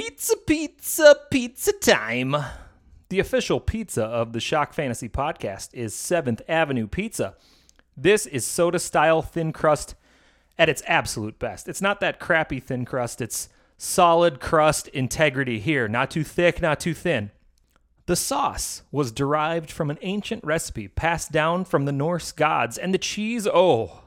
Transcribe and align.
Pizza, 0.00 0.36
pizza, 0.36 1.16
pizza 1.28 1.72
time. 1.72 2.36
The 3.08 3.18
official 3.18 3.58
pizza 3.58 4.04
of 4.04 4.32
the 4.32 4.38
Shock 4.38 4.72
Fantasy 4.72 5.08
podcast 5.08 5.70
is 5.74 5.92
7th 5.92 6.40
Avenue 6.48 6.86
Pizza. 6.86 7.34
This 7.96 8.24
is 8.24 8.46
soda 8.46 8.78
style 8.78 9.22
thin 9.22 9.52
crust 9.52 9.96
at 10.56 10.68
its 10.68 10.84
absolute 10.86 11.40
best. 11.40 11.68
It's 11.68 11.82
not 11.82 11.98
that 11.98 12.20
crappy 12.20 12.60
thin 12.60 12.84
crust, 12.84 13.20
it's 13.20 13.48
solid 13.76 14.38
crust 14.38 14.86
integrity 14.86 15.58
here. 15.58 15.88
Not 15.88 16.12
too 16.12 16.22
thick, 16.22 16.62
not 16.62 16.78
too 16.78 16.94
thin. 16.94 17.32
The 18.06 18.14
sauce 18.14 18.82
was 18.92 19.10
derived 19.10 19.72
from 19.72 19.90
an 19.90 19.98
ancient 20.02 20.44
recipe 20.44 20.86
passed 20.86 21.32
down 21.32 21.64
from 21.64 21.86
the 21.86 21.92
Norse 21.92 22.30
gods, 22.30 22.78
and 22.78 22.94
the 22.94 22.98
cheese, 22.98 23.48
oh, 23.52 24.02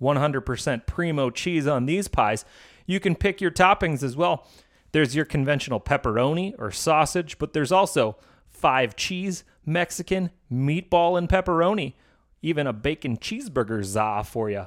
100% 0.00 0.86
primo 0.86 1.30
cheese 1.30 1.66
on 1.66 1.86
these 1.86 2.06
pies. 2.06 2.44
You 2.86 3.00
can 3.00 3.16
pick 3.16 3.40
your 3.40 3.50
toppings 3.50 4.04
as 4.04 4.16
well. 4.16 4.46
There's 4.92 5.16
your 5.16 5.24
conventional 5.24 5.80
pepperoni 5.80 6.54
or 6.58 6.70
sausage, 6.70 7.38
but 7.38 7.52
there's 7.52 7.72
also 7.72 8.16
five 8.48 8.94
cheese, 8.94 9.44
Mexican, 9.64 10.30
meatball, 10.50 11.18
and 11.18 11.28
pepperoni. 11.28 11.94
Even 12.42 12.66
a 12.66 12.72
bacon 12.72 13.16
cheeseburger 13.16 13.82
za 13.82 14.22
for 14.24 14.50
you. 14.50 14.66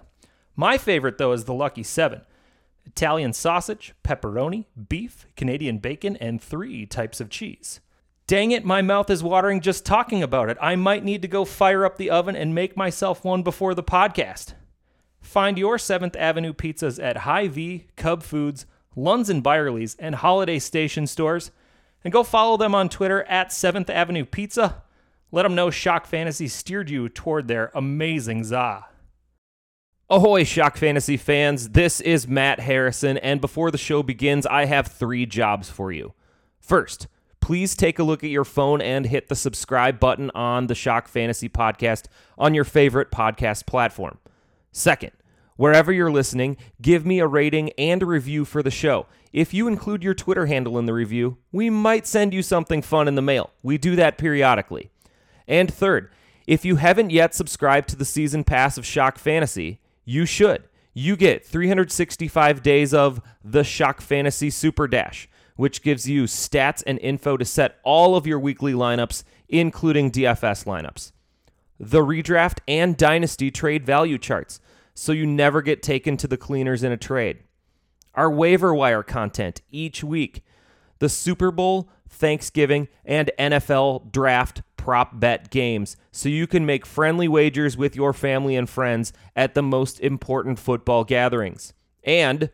My 0.55 0.77
favorite, 0.77 1.17
though, 1.17 1.33
is 1.33 1.45
the 1.45 1.53
Lucky 1.53 1.83
Seven 1.83 2.21
Italian 2.85 3.33
sausage, 3.33 3.93
pepperoni, 4.03 4.65
beef, 4.89 5.27
Canadian 5.35 5.79
bacon, 5.79 6.15
and 6.17 6.41
three 6.41 6.85
types 6.85 7.19
of 7.19 7.29
cheese. 7.29 7.81
Dang 8.27 8.51
it, 8.51 8.65
my 8.65 8.81
mouth 8.81 9.09
is 9.09 9.23
watering 9.23 9.61
just 9.61 9.85
talking 9.85 10.23
about 10.23 10.49
it. 10.49 10.57
I 10.59 10.75
might 10.75 11.03
need 11.03 11.21
to 11.21 11.27
go 11.27 11.45
fire 11.45 11.85
up 11.85 11.97
the 11.97 12.09
oven 12.09 12.35
and 12.35 12.55
make 12.55 12.75
myself 12.75 13.23
one 13.23 13.43
before 13.43 13.75
the 13.75 13.83
podcast. 13.83 14.53
Find 15.21 15.57
your 15.57 15.77
7th 15.77 16.15
Avenue 16.15 16.53
pizzas 16.53 17.03
at 17.03 17.17
Hy-Vee, 17.17 17.87
Cub 17.95 18.23
Foods, 18.23 18.65
Lunds 18.95 19.29
and 19.29 19.43
Byerly's, 19.43 19.95
and 19.99 20.15
Holiday 20.15 20.59
Station 20.59 21.07
stores. 21.07 21.51
And 22.03 22.13
go 22.13 22.23
follow 22.23 22.57
them 22.57 22.75
on 22.75 22.89
Twitter 22.89 23.23
at 23.23 23.49
7th 23.49 23.89
Avenue 23.89 24.25
Pizza. 24.25 24.83
Let 25.31 25.43
them 25.43 25.55
know 25.55 25.69
Shock 25.69 26.05
Fantasy 26.05 26.47
steered 26.47 26.89
you 26.89 27.09
toward 27.09 27.47
their 27.47 27.71
amazing 27.73 28.43
za. 28.43 28.85
Ahoy, 30.07 30.43
Shock 30.43 30.77
Fantasy 30.77 31.17
fans. 31.17 31.69
This 31.69 31.99
is 31.99 32.27
Matt 32.27 32.59
Harrison, 32.59 33.17
and 33.17 33.41
before 33.41 33.71
the 33.71 33.77
show 33.77 34.03
begins, 34.03 34.45
I 34.45 34.65
have 34.65 34.85
three 34.85 35.25
jobs 35.25 35.67
for 35.67 35.91
you. 35.91 36.13
First, 36.59 37.07
please 37.41 37.75
take 37.75 37.97
a 37.97 38.03
look 38.03 38.23
at 38.23 38.29
your 38.29 38.45
phone 38.45 38.81
and 38.81 39.07
hit 39.07 39.29
the 39.29 39.35
subscribe 39.35 39.99
button 39.99 40.29
on 40.35 40.67
the 40.67 40.75
Shock 40.75 41.07
Fantasy 41.07 41.49
podcast 41.49 42.05
on 42.37 42.53
your 42.53 42.63
favorite 42.63 43.09
podcast 43.09 43.65
platform. 43.65 44.19
Second, 44.71 45.11
wherever 45.57 45.91
you're 45.91 46.11
listening, 46.11 46.57
give 46.81 47.05
me 47.05 47.19
a 47.19 47.27
rating 47.27 47.71
and 47.77 48.03
a 48.03 48.05
review 48.05 48.45
for 48.45 48.61
the 48.61 48.71
show. 48.71 49.05
If 49.33 49.53
you 49.53 49.67
include 49.67 50.03
your 50.03 50.13
Twitter 50.13 50.45
handle 50.45 50.79
in 50.79 50.85
the 50.85 50.93
review, 50.93 51.37
we 51.51 51.69
might 51.69 52.07
send 52.07 52.33
you 52.33 52.41
something 52.41 52.81
fun 52.81 53.07
in 53.07 53.15
the 53.15 53.21
mail. 53.21 53.51
We 53.63 53.77
do 53.77 53.95
that 53.97 54.17
periodically. 54.17 54.89
And 55.47 55.73
third, 55.73 56.09
if 56.47 56.63
you 56.63 56.77
haven't 56.77 57.09
yet 57.09 57.33
subscribed 57.33 57.89
to 57.89 57.95
the 57.95 58.05
season 58.05 58.43
pass 58.43 58.77
of 58.77 58.85
Shock 58.85 59.17
Fantasy, 59.17 59.79
you 60.05 60.25
should. 60.25 60.63
You 60.93 61.17
get 61.17 61.45
365 61.45 62.63
days 62.63 62.93
of 62.93 63.21
the 63.43 63.63
Shock 63.63 63.99
Fantasy 63.99 64.49
Super 64.49 64.87
Dash, 64.87 65.27
which 65.55 65.81
gives 65.81 66.07
you 66.07 66.23
stats 66.23 66.83
and 66.87 66.99
info 66.99 67.35
to 67.35 67.43
set 67.43 67.79
all 67.83 68.15
of 68.15 68.25
your 68.25 68.39
weekly 68.39 68.73
lineups, 68.73 69.23
including 69.49 70.11
DFS 70.11 70.65
lineups. 70.65 71.11
The 71.79 71.99
redraft 71.99 72.59
and 72.67 72.95
dynasty 72.95 73.51
trade 73.51 73.85
value 73.85 74.17
charts, 74.17 74.61
so 74.95 75.11
you 75.11 75.27
never 75.27 75.61
get 75.61 75.83
taken 75.83 76.17
to 76.17 76.27
the 76.27 76.37
cleaners 76.37 76.81
in 76.81 76.91
a 76.91 76.97
trade. 76.97 77.39
Our 78.15 78.31
waiver 78.31 78.73
wire 78.73 79.03
content 79.03 79.61
each 79.69 80.03
week. 80.03 80.43
The 80.99 81.09
Super 81.09 81.51
Bowl, 81.51 81.89
Thanksgiving, 82.09 82.87
and 83.03 83.29
NFL 83.37 84.11
draft 84.11 84.61
prop 84.77 85.19
bet 85.19 85.49
games 85.49 85.97
so 86.11 86.29
you 86.29 86.47
can 86.47 86.65
make 86.65 86.85
friendly 86.85 87.27
wagers 87.27 87.75
with 87.75 87.95
your 87.95 88.13
family 88.13 88.55
and 88.55 88.69
friends 88.69 89.11
at 89.35 89.53
the 89.53 89.61
most 89.61 89.99
important 89.99 90.59
football 90.59 91.03
gatherings. 91.03 91.73
And 92.03 92.49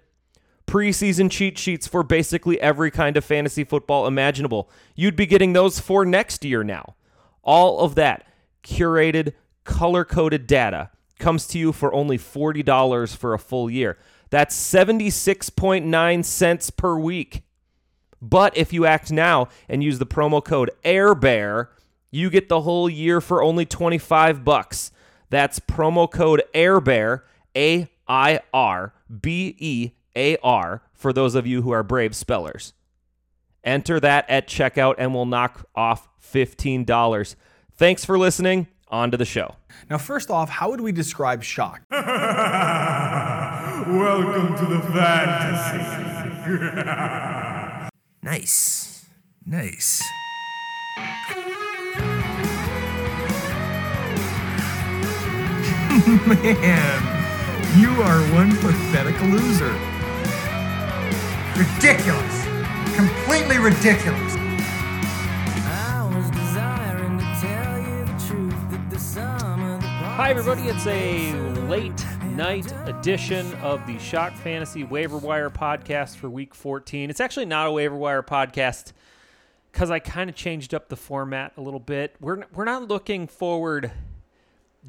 preseason 0.66 1.30
cheat 1.30 1.58
sheets 1.58 1.86
for 1.86 2.02
basically 2.02 2.60
every 2.60 2.90
kind 2.90 3.18
of 3.18 3.26
fantasy 3.26 3.64
football 3.64 4.08
imaginable. 4.08 4.70
You'd 4.96 5.16
be 5.16 5.26
getting 5.28 5.54
those 5.54 5.80
for 5.80 6.06
next 6.06 6.44
year 6.44 6.64
now. 6.64 6.96
All 7.44 7.82
of 7.82 7.96
that 7.96 8.26
curated, 8.64 9.34
color 9.64 10.06
coded 10.06 10.48
data 10.48 10.90
comes 11.22 11.48
to 11.48 11.60
you 11.60 11.72
for 11.72 11.94
only 11.94 12.18
$40 12.18 13.16
for 13.16 13.34
a 13.34 13.40
full 13.40 13.70
year. 13.70 13.98
That's 14.30 14.56
76.9 14.56 16.26
cents 16.26 16.70
per 16.70 16.98
week. 16.98 17.44
But 18.22 18.56
if 18.58 18.74
you 18.74 18.86
act 18.86 19.12
now 19.12 19.48
and 19.70 19.84
use 19.84 20.00
the 20.00 20.06
promo 20.06 20.44
code 20.44 20.72
AIRBEAR, 20.84 21.70
you 22.12 22.30
get 22.30 22.50
the 22.50 22.62
whole 22.62 22.90
year 22.90 23.22
for 23.22 23.42
only 23.42 23.66
25 23.66 24.44
bucks. 24.44 24.92
That's 25.30 25.60
promo 25.60 26.12
code 26.12 26.44
AIRBEAR, 26.54 27.22
A 27.56 27.90
I 28.08 28.42
R 28.54 28.94
B 29.22 29.56
E 29.58 29.92
A 30.16 30.38
R, 30.38 30.82
for 30.94 31.14
those 31.14 31.36
of 31.36 31.48
you 31.48 31.62
who 31.62 31.72
are 31.72 31.84
brave 31.84 32.16
spellers. 32.16 32.74
Enter 33.64 34.00
that 34.00 34.30
at 34.30 34.48
checkout 34.48 34.96
and 34.98 35.14
we'll 35.14 35.26
knock 35.26 35.66
off 35.76 36.10
$15. 36.22 37.36
Thanks 37.74 38.06
for 38.06 38.18
listening. 38.18 38.68
On 38.92 39.10
to 39.10 39.18
the 39.18 39.26
show. 39.26 39.56
Now, 39.90 39.98
first 39.98 40.30
off, 40.30 40.50
how 40.50 40.70
would 40.70 40.82
we 40.82 40.92
describe 40.92 41.42
shock? 41.44 41.82
Welcome 41.92 42.04
to 44.58 44.66
the 44.66 44.82
fantasy. 44.92 45.78
Nice. 48.22 49.06
Nice. 49.46 50.04
Man, 56.28 57.80
you 57.80 57.90
are 58.02 58.22
one 58.34 58.52
pathetic 58.58 59.20
loser. 59.22 59.74
Ridiculous. 61.58 62.46
Completely 62.96 63.58
ridiculous. 63.58 64.31
Everybody. 70.32 70.62
It's 70.62 70.88
a 70.88 71.34
late 71.68 72.06
night 72.24 72.74
edition 72.88 73.54
of 73.56 73.86
the 73.86 74.00
Shock 74.00 74.34
Fantasy 74.34 74.86
Waiver 74.86 75.18
Wire 75.18 75.50
podcast 75.50 76.16
for 76.16 76.30
week 76.30 76.56
14. 76.56 77.10
It's 77.10 77.20
actually 77.20 77.48
not 77.48 77.68
a 77.68 77.72
waiver 77.74 77.98
wire 77.98 78.24
podcast 78.24 78.94
because 79.74 79.92
I 79.92 80.00
kind 80.00 80.30
of 80.30 80.36
changed 80.38 80.74
up 80.74 80.88
the 80.88 80.96
format 80.96 81.52
a 81.58 81.62
little 81.62 81.82
bit. 81.82 82.16
We're, 82.22 82.46
we're 82.54 82.64
not 82.64 82.88
looking 82.88 83.28
forward 83.28 83.92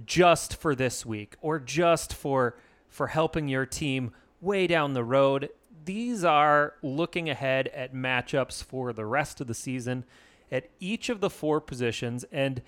just 0.07 0.55
for 0.55 0.77
this 0.77 1.05
week 1.05 1.35
or 1.41 1.59
just 1.59 2.15
for 2.15 2.57
for 2.89 3.09
helping 3.09 3.49
your 3.49 3.67
team 3.67 4.13
way 4.41 4.69
down 4.69 4.93
the 4.93 5.03
road. 5.03 5.51
These 5.85 6.23
are 6.23 6.75
looking 6.83 7.29
ahead 7.29 7.67
at 7.75 7.93
matchups 7.93 8.63
for 8.63 8.93
the 8.93 9.07
rest 9.07 9.41
of 9.41 9.49
the 9.49 9.55
season 9.55 10.05
at 10.53 10.71
each 10.79 11.09
of 11.09 11.21
the 11.21 11.31
four 11.31 11.61
positions 11.61 12.25
and 12.31 12.63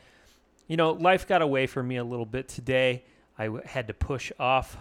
you 0.67 0.77
know, 0.77 0.93
life 0.93 1.27
got 1.27 1.43
away 1.43 1.67
from 1.67 1.89
me 1.89 1.97
a 1.97 2.05
little 2.05 2.27
bit 2.27 2.49
today. 2.49 3.05
I 3.39 3.47
w- 3.47 3.63
had 3.65 3.87
to 3.89 3.95
push 3.95 4.33
off 4.39 4.77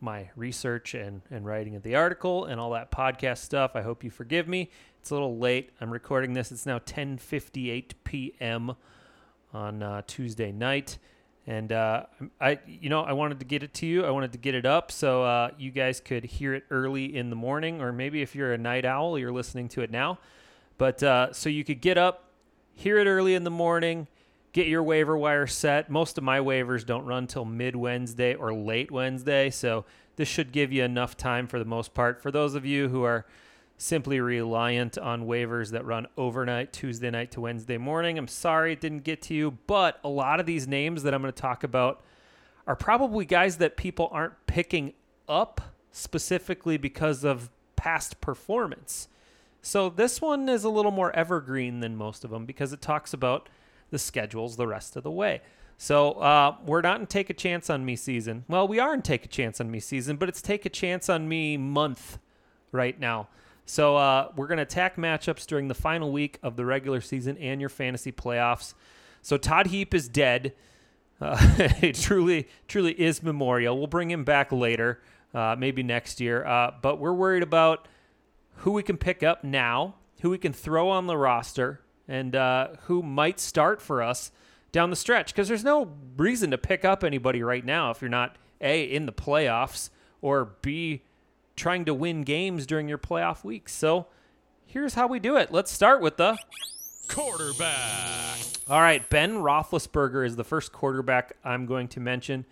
my 0.00 0.30
research 0.36 0.94
and, 0.94 1.22
and 1.30 1.44
writing 1.44 1.76
of 1.76 1.82
the 1.82 1.94
article 1.94 2.44
and 2.44 2.60
all 2.60 2.70
that 2.70 2.90
podcast 2.90 3.38
stuff. 3.38 3.72
I 3.74 3.82
hope 3.82 4.02
you 4.02 4.10
forgive 4.10 4.48
me. 4.48 4.70
It's 5.00 5.10
a 5.10 5.14
little 5.14 5.38
late. 5.38 5.70
I'm 5.80 5.90
recording 5.90 6.32
this. 6.32 6.50
It's 6.50 6.66
now 6.66 6.78
10:58 6.80 7.92
p.m. 8.04 8.74
on 9.52 9.82
uh, 9.82 10.02
Tuesday 10.06 10.50
night, 10.50 10.98
and 11.46 11.72
uh, 11.72 12.04
I, 12.40 12.58
you 12.66 12.88
know, 12.88 13.02
I 13.02 13.12
wanted 13.12 13.38
to 13.38 13.44
get 13.44 13.62
it 13.62 13.74
to 13.74 13.86
you. 13.86 14.04
I 14.04 14.10
wanted 14.10 14.32
to 14.32 14.38
get 14.38 14.54
it 14.54 14.66
up 14.66 14.90
so 14.90 15.22
uh, 15.22 15.50
you 15.56 15.70
guys 15.70 16.00
could 16.00 16.24
hear 16.24 16.54
it 16.54 16.64
early 16.70 17.16
in 17.16 17.30
the 17.30 17.36
morning, 17.36 17.80
or 17.80 17.92
maybe 17.92 18.22
if 18.22 18.34
you're 18.34 18.52
a 18.52 18.58
night 18.58 18.84
owl, 18.84 19.18
you're 19.18 19.32
listening 19.32 19.68
to 19.70 19.82
it 19.82 19.90
now. 19.90 20.18
But 20.78 21.02
uh, 21.02 21.32
so 21.32 21.48
you 21.48 21.64
could 21.64 21.80
get 21.80 21.96
up, 21.96 22.24
hear 22.74 22.98
it 22.98 23.06
early 23.06 23.34
in 23.34 23.44
the 23.44 23.50
morning 23.50 24.08
get 24.58 24.66
your 24.66 24.82
waiver 24.82 25.16
wire 25.16 25.46
set. 25.46 25.88
Most 25.88 26.18
of 26.18 26.24
my 26.24 26.40
waivers 26.40 26.84
don't 26.84 27.04
run 27.04 27.28
till 27.28 27.44
mid 27.44 27.76
Wednesday 27.76 28.34
or 28.34 28.52
late 28.52 28.90
Wednesday, 28.90 29.50
so 29.50 29.84
this 30.16 30.26
should 30.26 30.50
give 30.50 30.72
you 30.72 30.82
enough 30.82 31.16
time 31.16 31.46
for 31.46 31.60
the 31.60 31.64
most 31.64 31.94
part. 31.94 32.20
For 32.20 32.32
those 32.32 32.56
of 32.56 32.66
you 32.66 32.88
who 32.88 33.04
are 33.04 33.24
simply 33.76 34.18
reliant 34.18 34.98
on 34.98 35.26
waivers 35.26 35.70
that 35.70 35.84
run 35.84 36.08
overnight, 36.16 36.72
Tuesday 36.72 37.08
night 37.08 37.30
to 37.30 37.40
Wednesday 37.40 37.78
morning, 37.78 38.18
I'm 38.18 38.26
sorry 38.26 38.72
it 38.72 38.80
didn't 38.80 39.04
get 39.04 39.22
to 39.22 39.34
you, 39.34 39.58
but 39.68 40.00
a 40.02 40.08
lot 40.08 40.40
of 40.40 40.46
these 40.46 40.66
names 40.66 41.04
that 41.04 41.14
I'm 41.14 41.22
going 41.22 41.32
to 41.32 41.40
talk 41.40 41.62
about 41.62 42.02
are 42.66 42.74
probably 42.74 43.24
guys 43.24 43.58
that 43.58 43.76
people 43.76 44.08
aren't 44.10 44.44
picking 44.48 44.92
up 45.28 45.60
specifically 45.92 46.76
because 46.76 47.22
of 47.22 47.48
past 47.76 48.20
performance. 48.20 49.06
So 49.62 49.88
this 49.88 50.20
one 50.20 50.48
is 50.48 50.64
a 50.64 50.68
little 50.68 50.90
more 50.90 51.14
evergreen 51.14 51.78
than 51.78 51.94
most 51.94 52.24
of 52.24 52.30
them 52.30 52.44
because 52.44 52.72
it 52.72 52.80
talks 52.80 53.12
about 53.12 53.48
the 53.90 53.98
schedules 53.98 54.56
the 54.56 54.66
rest 54.66 54.96
of 54.96 55.02
the 55.02 55.10
way. 55.10 55.40
So 55.76 56.12
uh, 56.14 56.56
we're 56.66 56.80
not 56.80 57.00
in 57.00 57.06
take 57.06 57.30
a 57.30 57.34
chance 57.34 57.70
on 57.70 57.84
me 57.84 57.94
season. 57.94 58.44
Well, 58.48 58.66
we 58.66 58.80
are 58.80 58.92
in 58.92 59.02
take 59.02 59.24
a 59.24 59.28
chance 59.28 59.60
on 59.60 59.70
me 59.70 59.78
season, 59.78 60.16
but 60.16 60.28
it's 60.28 60.42
take 60.42 60.66
a 60.66 60.70
chance 60.70 61.08
on 61.08 61.28
me 61.28 61.56
month 61.56 62.18
right 62.72 62.98
now. 62.98 63.28
So 63.64 63.96
uh, 63.96 64.32
we're 64.34 64.48
going 64.48 64.56
to 64.56 64.62
attack 64.62 64.96
matchups 64.96 65.46
during 65.46 65.68
the 65.68 65.74
final 65.74 66.10
week 66.10 66.38
of 66.42 66.56
the 66.56 66.64
regular 66.64 67.00
season 67.00 67.36
and 67.38 67.60
your 67.60 67.68
fantasy 67.68 68.10
playoffs. 68.10 68.74
So 69.22 69.36
Todd 69.36 69.68
Heap 69.68 69.94
is 69.94 70.08
dead. 70.08 70.54
Uh, 71.20 71.36
it 71.82 71.94
truly, 71.94 72.48
truly 72.66 72.98
is 72.98 73.22
memorial. 73.22 73.76
We'll 73.76 73.86
bring 73.86 74.10
him 74.10 74.24
back 74.24 74.50
later, 74.50 75.00
uh, 75.34 75.54
maybe 75.58 75.82
next 75.82 76.20
year. 76.20 76.44
Uh, 76.44 76.72
but 76.80 76.98
we're 76.98 77.12
worried 77.12 77.42
about 77.42 77.86
who 78.56 78.72
we 78.72 78.82
can 78.82 78.96
pick 78.96 79.22
up 79.22 79.44
now, 79.44 79.94
who 80.22 80.30
we 80.30 80.38
can 80.38 80.52
throw 80.52 80.88
on 80.88 81.06
the 81.06 81.16
roster, 81.16 81.80
and 82.08 82.34
uh, 82.34 82.68
who 82.82 83.02
might 83.02 83.38
start 83.38 83.80
for 83.80 84.02
us 84.02 84.32
down 84.72 84.90
the 84.90 84.96
stretch. 84.96 85.32
Because 85.32 85.48
there's 85.48 85.64
no 85.64 85.92
reason 86.16 86.50
to 86.50 86.58
pick 86.58 86.84
up 86.84 87.04
anybody 87.04 87.42
right 87.42 87.64
now 87.64 87.90
if 87.90 88.00
you're 88.00 88.08
not 88.08 88.36
a 88.60 88.82
in 88.82 89.06
the 89.06 89.12
playoffs 89.12 89.90
or 90.20 90.52
b 90.62 91.02
trying 91.54 91.84
to 91.84 91.94
win 91.94 92.22
games 92.22 92.66
during 92.66 92.88
your 92.88 92.98
playoff 92.98 93.44
weeks. 93.44 93.74
So 93.74 94.06
here's 94.66 94.94
how 94.94 95.06
we 95.06 95.18
do 95.18 95.36
it. 95.36 95.52
Let's 95.52 95.70
start 95.70 96.00
with 96.00 96.16
the 96.16 96.38
Quarterback. 97.08 98.38
all 98.68 98.80
right, 98.80 99.08
Ben 99.08 99.34
Roethlisberger 99.36 100.26
is 100.26 100.36
the 100.36 100.44
first 100.44 100.72
quarterback 100.72 101.36
I'm 101.42 101.66
going 101.66 101.88
to 101.88 102.00
mention. 102.00 102.44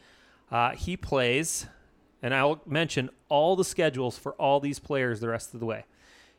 Uh, 0.51 0.71
he 0.71 0.97
plays, 0.97 1.67
and 2.23 2.35
I'll 2.35 2.63
mention 2.67 3.11
all 3.29 3.55
the 3.55 3.65
schedules 3.65 4.17
for 4.17 4.33
all 4.33 4.59
these 4.59 4.79
players 4.79 5.21
the 5.21 5.29
rest 5.29 5.53
of 5.53 5.61
the 5.61 5.67
way. 5.67 5.85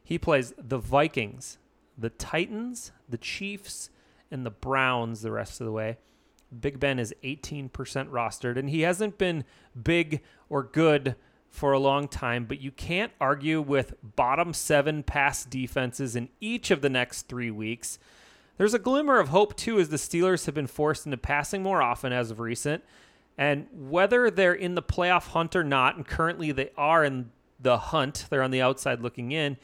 He 0.04 0.18
plays 0.18 0.54
the 0.58 0.80
Vikings, 0.80 1.58
the 1.98 2.10
Titans, 2.10 2.92
the 3.10 3.18
Chiefs, 3.18 3.90
and 4.30 4.46
the 4.46 4.52
Browns 4.52 5.22
the 5.22 5.32
rest 5.32 5.60
of 5.60 5.66
the 5.66 5.72
way. 5.72 5.98
Big 6.58 6.80
Ben 6.80 7.00
is 7.00 7.14
18% 7.24 7.70
rostered, 7.72 8.58
and 8.58 8.70
he 8.70 8.82
hasn't 8.82 9.18
been 9.18 9.44
big 9.82 10.22
or 10.50 10.64
good 10.64 11.16
for 11.50 11.72
a 11.72 11.80
long 11.80 12.08
time, 12.08 12.46
but 12.46 12.62
you 12.62 12.72
can't 12.72 13.12
argue 13.20 13.62
with 13.62 13.96
bottom 14.04 14.54
seven 14.54 15.04
pass 15.04 15.44
defenses 15.44 16.16
in 16.16 16.30
each 16.40 16.72
of 16.72 16.82
the 16.82 16.90
next 16.90 17.24
three 17.24 17.52
weeks. 17.52 18.00
There's 18.58 18.74
a 18.74 18.80
glimmer 18.80 19.20
of 19.20 19.30
hope, 19.30 19.56
too, 19.56 19.80
as 19.80 19.90
the 19.90 19.98
Steelers 19.98 20.46
have 20.46 20.56
been 20.56 20.68
forced 20.68 21.06
into 21.06 21.18
passing 21.18 21.64
more 21.64 21.82
often 21.82 22.12
as 22.12 22.32
of 22.32 22.40
recent. 22.40 22.84
And 23.38 23.68
whether 23.72 24.32
they're 24.32 24.54
in 24.54 24.76
the 24.76 24.82
playoff 24.82 25.28
hunt 25.28 25.56
or 25.56 25.64
not, 25.64 25.96
and 25.96 26.08
currently 26.08 26.52
they 26.52 26.72
are 26.76 27.04
in 27.04 27.32
the 27.60 27.78
hunt, 27.78 28.26
they're 28.30 28.44
on 28.44 28.52
the 28.52 28.62
outside 28.62 29.02
looking 29.02 29.32
in, 29.32 29.58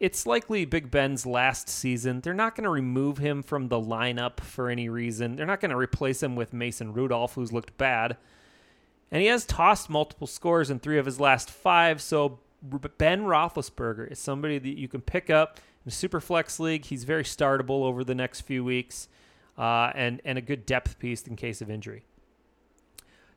it's 0.00 0.24
likely 0.24 0.64
Big 0.64 0.90
Ben's 0.90 1.26
last 1.26 1.68
season. 1.68 2.22
They're 2.22 2.32
not 2.32 2.56
going 2.56 2.64
to 2.64 2.70
remove 2.70 3.18
him 3.18 3.42
from 3.42 3.68
the 3.68 3.80
lineup 3.80 4.40
for 4.40 4.70
any 4.70 4.88
reason. 4.88 5.36
They're 5.36 5.44
not 5.44 5.60
going 5.60 5.70
to 5.70 5.76
replace 5.76 6.22
him 6.22 6.36
with 6.36 6.54
Mason 6.54 6.94
Rudolph, 6.94 7.34
who's 7.34 7.52
looked 7.52 7.76
bad. 7.76 8.16
And 9.10 9.20
he 9.20 9.28
has 9.28 9.44
tossed 9.44 9.90
multiple 9.90 10.26
scores 10.26 10.70
in 10.70 10.78
three 10.78 10.98
of 10.98 11.04
his 11.04 11.20
last 11.20 11.50
five. 11.50 12.00
So 12.00 12.40
Ben 12.62 13.22
Roethlisberger 13.22 14.10
is 14.10 14.18
somebody 14.18 14.58
that 14.58 14.78
you 14.78 14.88
can 14.88 15.02
pick 15.02 15.28
up 15.28 15.60
in 15.84 15.90
a 15.90 15.92
super 15.92 16.20
flex 16.20 16.58
league. 16.58 16.86
He's 16.86 17.04
very 17.04 17.24
startable 17.24 17.82
over 17.82 18.02
the 18.02 18.14
next 18.14 18.42
few 18.42 18.64
weeks, 18.64 19.08
uh, 19.58 19.90
and 19.94 20.20
and 20.24 20.38
a 20.38 20.42
good 20.42 20.64
depth 20.66 20.98
piece 20.98 21.26
in 21.26 21.36
case 21.36 21.60
of 21.60 21.70
injury. 21.70 22.04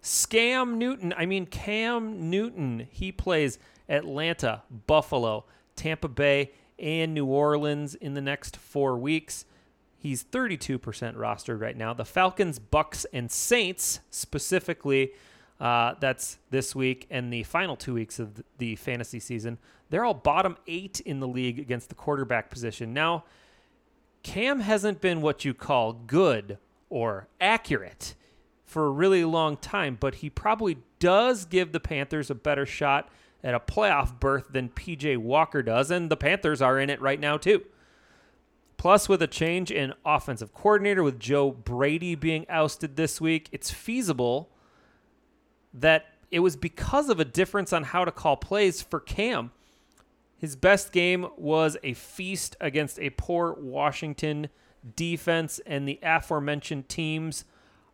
Scam 0.01 0.75
Newton, 0.75 1.13
I 1.17 1.25
mean 1.25 1.45
Cam 1.45 2.29
Newton. 2.29 2.87
He 2.91 3.11
plays 3.11 3.57
Atlanta, 3.87 4.63
Buffalo, 4.85 5.45
Tampa 5.75 6.07
Bay, 6.07 6.51
and 6.79 7.13
New 7.13 7.25
Orleans 7.25 7.95
in 7.95 8.13
the 8.13 8.21
next 8.21 8.57
four 8.57 8.97
weeks. 8.97 9.45
He's 9.97 10.23
32% 10.23 10.79
rostered 11.15 11.61
right 11.61 11.77
now. 11.77 11.93
The 11.93 12.05
Falcons, 12.05 12.59
Bucks, 12.59 13.05
and 13.13 13.31
Saints 13.31 14.01
specifically. 14.09 15.13
Uh, 15.59 15.93
that's 15.99 16.39
this 16.49 16.75
week 16.75 17.07
and 17.09 17.31
the 17.31 17.43
final 17.43 17.77
two 17.77 17.93
weeks 17.93 18.19
of 18.19 18.43
the 18.57 18.75
fantasy 18.75 19.19
season. 19.19 19.57
They're 19.89 20.03
all 20.03 20.13
bottom 20.13 20.57
eight 20.67 20.99
in 21.01 21.19
the 21.19 21.27
league 21.27 21.57
against 21.57 21.87
the 21.87 21.95
quarterback 21.95 22.49
position. 22.49 22.93
Now, 22.93 23.23
Cam 24.23 24.59
hasn't 24.61 24.99
been 24.99 25.21
what 25.21 25.45
you 25.45 25.53
call 25.53 25.93
good 25.93 26.57
or 26.89 27.27
accurate 27.39 28.15
for 28.65 28.87
a 28.87 28.89
really 28.89 29.23
long 29.23 29.55
time, 29.55 29.97
but 29.99 30.15
he 30.15 30.29
probably 30.29 30.79
does 30.99 31.45
give 31.45 31.71
the 31.71 31.79
Panthers 31.79 32.29
a 32.29 32.35
better 32.35 32.65
shot 32.65 33.09
at 33.43 33.53
a 33.53 33.59
playoff 33.59 34.19
berth 34.19 34.47
than 34.51 34.69
PJ 34.69 35.17
Walker 35.17 35.61
does, 35.61 35.91
and 35.91 36.09
the 36.09 36.17
Panthers 36.17 36.61
are 36.61 36.79
in 36.79 36.89
it 36.89 37.01
right 37.01 37.19
now, 37.19 37.37
too. 37.37 37.63
Plus, 38.77 39.07
with 39.07 39.21
a 39.21 39.27
change 39.27 39.71
in 39.71 39.93
offensive 40.05 40.53
coordinator, 40.53 41.03
with 41.03 41.19
Joe 41.19 41.51
Brady 41.51 42.15
being 42.15 42.45
ousted 42.49 42.95
this 42.95 43.21
week, 43.21 43.49
it's 43.51 43.71
feasible 43.71 44.49
that 45.73 46.05
it 46.31 46.39
was 46.39 46.55
because 46.55 47.09
of 47.09 47.19
a 47.19 47.25
difference 47.25 47.71
on 47.71 47.83
how 47.83 48.05
to 48.05 48.11
call 48.11 48.35
plays 48.37 48.81
for 48.81 48.99
Cam. 48.99 49.51
His 50.35 50.55
best 50.55 50.91
game 50.91 51.27
was 51.37 51.77
a 51.83 51.93
feast 51.93 52.55
against 52.59 52.99
a 52.99 53.11
poor 53.11 53.53
Washington 53.53 54.49
defense, 54.95 55.61
and 55.65 55.87
the 55.87 55.99
aforementioned 56.03 56.89
teams 56.89 57.45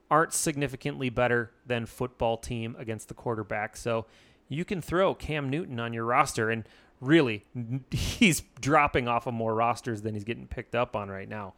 aren't 0.10 0.34
significantly 0.34 1.10
better 1.10 1.52
than 1.68 1.86
football 1.86 2.38
team 2.38 2.76
against 2.80 3.08
the 3.08 3.14
quarterback. 3.14 3.78
So 3.78 4.08
you 4.50 4.66
can 4.66 4.82
throw 4.82 5.14
Cam 5.14 5.50
Newton 5.50 5.80
on 5.80 5.94
your 5.94 6.04
roster, 6.04 6.50
and 6.50 6.68
really, 7.00 7.46
he's 7.92 8.42
dropping 8.60 9.08
off 9.08 9.28
of 9.28 9.34
more 9.34 9.56
rosters 9.56 10.02
than 10.02 10.16
he's 10.16 10.26
getting 10.26 10.48
picked 10.48 10.76
up 10.76 10.96
on 10.96 11.10
right 11.10 11.30
now. 11.30 11.54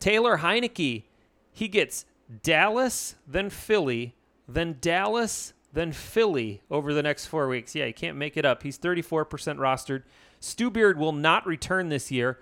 Taylor 0.00 0.38
Heinicke, 0.38 1.04
he 1.52 1.68
gets 1.68 2.04
Dallas, 2.42 3.14
then 3.26 3.50
Philly, 3.50 4.16
then 4.48 4.78
Dallas, 4.80 5.52
then 5.72 5.92
Philly 5.92 6.62
over 6.70 6.94
the 6.94 7.02
next 7.02 7.26
four 7.26 7.48
weeks. 7.48 7.74
Yeah, 7.74 7.86
you 7.86 7.94
can't 7.94 8.16
make 8.16 8.36
it 8.36 8.44
up. 8.44 8.62
He's 8.62 8.78
34% 8.78 9.26
rostered. 9.56 10.02
Stu 10.40 10.70
Beard 10.70 10.98
will 10.98 11.12
not 11.12 11.46
return 11.46 11.88
this 11.88 12.10
year, 12.10 12.38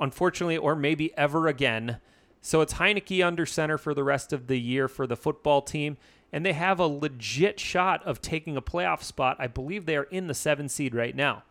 unfortunately, 0.00 0.56
or 0.56 0.74
maybe 0.74 1.16
ever 1.16 1.46
again. 1.46 2.00
So 2.40 2.60
it's 2.60 2.74
Heinicke 2.74 3.24
under 3.24 3.44
center 3.44 3.76
for 3.78 3.92
the 3.92 4.04
rest 4.04 4.32
of 4.32 4.46
the 4.46 4.58
year 4.58 4.88
for 4.88 5.06
the 5.06 5.16
football 5.16 5.62
team. 5.62 5.96
And 6.36 6.44
they 6.44 6.52
have 6.52 6.78
a 6.78 6.86
legit 6.86 7.58
shot 7.58 8.04
of 8.04 8.20
taking 8.20 8.58
a 8.58 8.60
playoff 8.60 9.02
spot. 9.02 9.38
I 9.38 9.46
believe 9.46 9.86
they 9.86 9.96
are 9.96 10.02
in 10.02 10.26
the 10.26 10.34
seven 10.34 10.68
seed 10.68 10.94
right 10.94 11.16
now. 11.16 11.44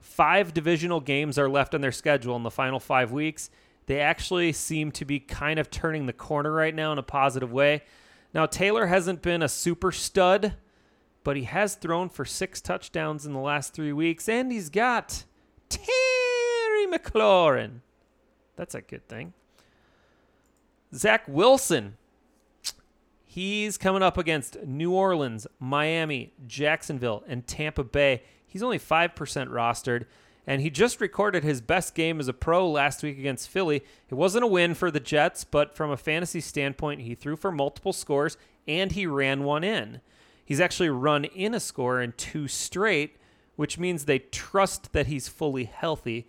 Five 0.00 0.52
divisional 0.52 0.98
games 0.98 1.38
are 1.38 1.48
left 1.48 1.72
on 1.72 1.82
their 1.82 1.92
schedule 1.92 2.34
in 2.34 2.42
the 2.42 2.50
final 2.50 2.80
five 2.80 3.12
weeks. 3.12 3.48
They 3.86 4.00
actually 4.00 4.50
seem 4.50 4.90
to 4.90 5.04
be 5.04 5.20
kind 5.20 5.60
of 5.60 5.70
turning 5.70 6.06
the 6.06 6.12
corner 6.12 6.50
right 6.50 6.74
now 6.74 6.90
in 6.90 6.98
a 6.98 7.02
positive 7.04 7.52
way. 7.52 7.82
Now, 8.34 8.44
Taylor 8.44 8.86
hasn't 8.86 9.22
been 9.22 9.40
a 9.40 9.48
super 9.48 9.92
stud, 9.92 10.54
but 11.22 11.36
he 11.36 11.44
has 11.44 11.76
thrown 11.76 12.08
for 12.08 12.24
six 12.24 12.60
touchdowns 12.60 13.24
in 13.24 13.34
the 13.34 13.38
last 13.38 13.72
three 13.72 13.92
weeks, 13.92 14.28
and 14.28 14.50
he's 14.50 14.68
got 14.68 15.22
Terry 15.68 16.88
McLaurin. 16.90 17.82
That's 18.56 18.74
a 18.74 18.80
good 18.80 19.06
thing. 19.06 19.32
Zach 20.92 21.22
Wilson. 21.28 21.98
He's 23.36 23.76
coming 23.76 24.02
up 24.02 24.16
against 24.16 24.64
New 24.64 24.92
Orleans, 24.92 25.46
Miami, 25.60 26.32
Jacksonville, 26.46 27.22
and 27.28 27.46
Tampa 27.46 27.84
Bay. 27.84 28.22
He's 28.46 28.62
only 28.62 28.78
5% 28.78 29.14
rostered, 29.50 30.06
and 30.46 30.62
he 30.62 30.70
just 30.70 31.02
recorded 31.02 31.44
his 31.44 31.60
best 31.60 31.94
game 31.94 32.18
as 32.18 32.28
a 32.28 32.32
pro 32.32 32.66
last 32.66 33.02
week 33.02 33.18
against 33.18 33.50
Philly. 33.50 33.84
It 34.08 34.14
wasn't 34.14 34.44
a 34.44 34.46
win 34.46 34.72
for 34.72 34.90
the 34.90 35.00
Jets, 35.00 35.44
but 35.44 35.76
from 35.76 35.90
a 35.90 35.98
fantasy 35.98 36.40
standpoint, 36.40 37.02
he 37.02 37.14
threw 37.14 37.36
for 37.36 37.52
multiple 37.52 37.92
scores 37.92 38.38
and 38.66 38.92
he 38.92 39.06
ran 39.06 39.44
one 39.44 39.64
in. 39.64 40.00
He's 40.42 40.58
actually 40.58 40.88
run 40.88 41.26
in 41.26 41.52
a 41.52 41.60
score 41.60 42.00
in 42.00 42.12
two 42.12 42.48
straight, 42.48 43.18
which 43.56 43.78
means 43.78 44.06
they 44.06 44.20
trust 44.20 44.94
that 44.94 45.08
he's 45.08 45.28
fully 45.28 45.64
healthy. 45.64 46.26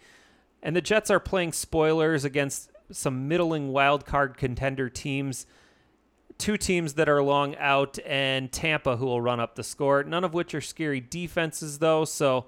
And 0.61 0.75
the 0.75 0.81
Jets 0.81 1.09
are 1.09 1.21
playing 1.21 1.53
spoilers 1.53 2.25
against 2.25 2.69
some 2.91 3.29
middling 3.29 3.69
wild 3.69 4.05
card 4.05 4.35
contender 4.35 4.89
teams. 4.89 5.45
Two 6.37 6.57
teams 6.57 6.93
that 6.93 7.09
are 7.09 7.21
long 7.23 7.55
out, 7.55 7.97
and 8.05 8.51
Tampa, 8.51 8.97
who 8.97 9.05
will 9.05 9.21
run 9.21 9.39
up 9.39 9.55
the 9.55 9.63
score. 9.63 10.03
None 10.03 10.23
of 10.23 10.33
which 10.33 10.53
are 10.53 10.61
scary 10.61 10.99
defenses, 10.99 11.79
though. 11.79 12.05
So 12.05 12.45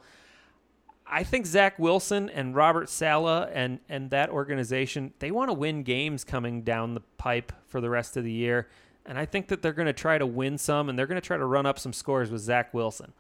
I 1.12 1.24
think 1.24 1.48
Zach 1.48 1.80
Wilson 1.80 2.30
and 2.30 2.56
Robert 2.56 2.88
Saleh 2.88 3.50
and 3.52 3.80
and 3.90 4.12
that 4.12 4.30
organization 4.30 5.14
they 5.20 5.32
want 5.32 5.50
to 5.50 5.54
win 5.54 5.82
games 5.82 6.24
coming 6.24 6.62
down 6.62 6.94
the 6.94 7.02
pipe 7.18 7.52
for 7.66 7.82
the 7.82 7.90
rest 7.90 8.16
of 8.16 8.24
the 8.24 8.32
year, 8.32 8.68
and 9.06 9.18
I 9.18 9.26
think 9.26 9.48
that 9.48 9.64
they're 9.64 9.74
going 9.74 9.88
to 9.88 9.94
try 9.94 10.20
to 10.20 10.28
win 10.28 10.60
some 10.60 10.88
and 10.88 10.98
they're 10.98 11.08
going 11.08 11.20
to 11.20 11.26
try 11.26 11.38
to 11.38 11.46
run 11.46 11.66
up 11.66 11.80
some 11.80 11.94
scores 11.94 12.30
with 12.30 12.42
Zach 12.42 12.74
Wilson. 12.74 13.14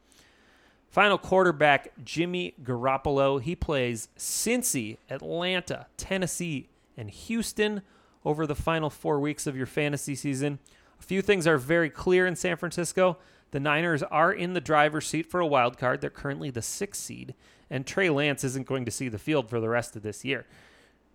Final 0.90 1.18
quarterback 1.18 1.92
Jimmy 2.04 2.54
Garoppolo. 2.64 3.42
He 3.42 3.56
plays 3.56 4.08
Cincy, 4.18 4.98
Atlanta, 5.10 5.88
Tennessee, 5.98 6.70
and 6.96 7.10
Houston 7.10 7.82
over 8.26 8.46
the 8.46 8.56
final 8.56 8.90
four 8.90 9.20
weeks 9.20 9.48
of 9.48 9.56
your 9.56 9.66
fantasy 9.66 10.16
season. 10.16 10.60
A 11.00 11.04
few 11.04 11.22
things 11.22 11.48
are 11.48 11.58
very 11.58 11.90
clear 11.90 12.26
in 12.26 12.36
San 12.36 12.58
Francisco. 12.58 13.18
The 13.52 13.60
Niners 13.60 14.04
are 14.04 14.32
in 14.32 14.54
the 14.54 14.62
driver's 14.62 15.08
seat 15.08 15.26
for 15.26 15.40
a 15.40 15.48
wild 15.48 15.78
card. 15.78 16.02
They're 16.02 16.10
currently 16.10 16.50
the 16.52 16.62
sixth 16.62 17.02
seed, 17.02 17.34
and 17.70 17.86
Trey 17.86 18.10
Lance 18.10 18.44
isn't 18.44 18.68
going 18.68 18.86
to 18.86 18.92
see 18.92 19.10
the 19.10 19.18
field 19.18 19.50
for 19.50 19.60
the 19.60 19.70
rest 19.70 19.96
of 19.96 20.04
this 20.04 20.24
year. 20.24 20.46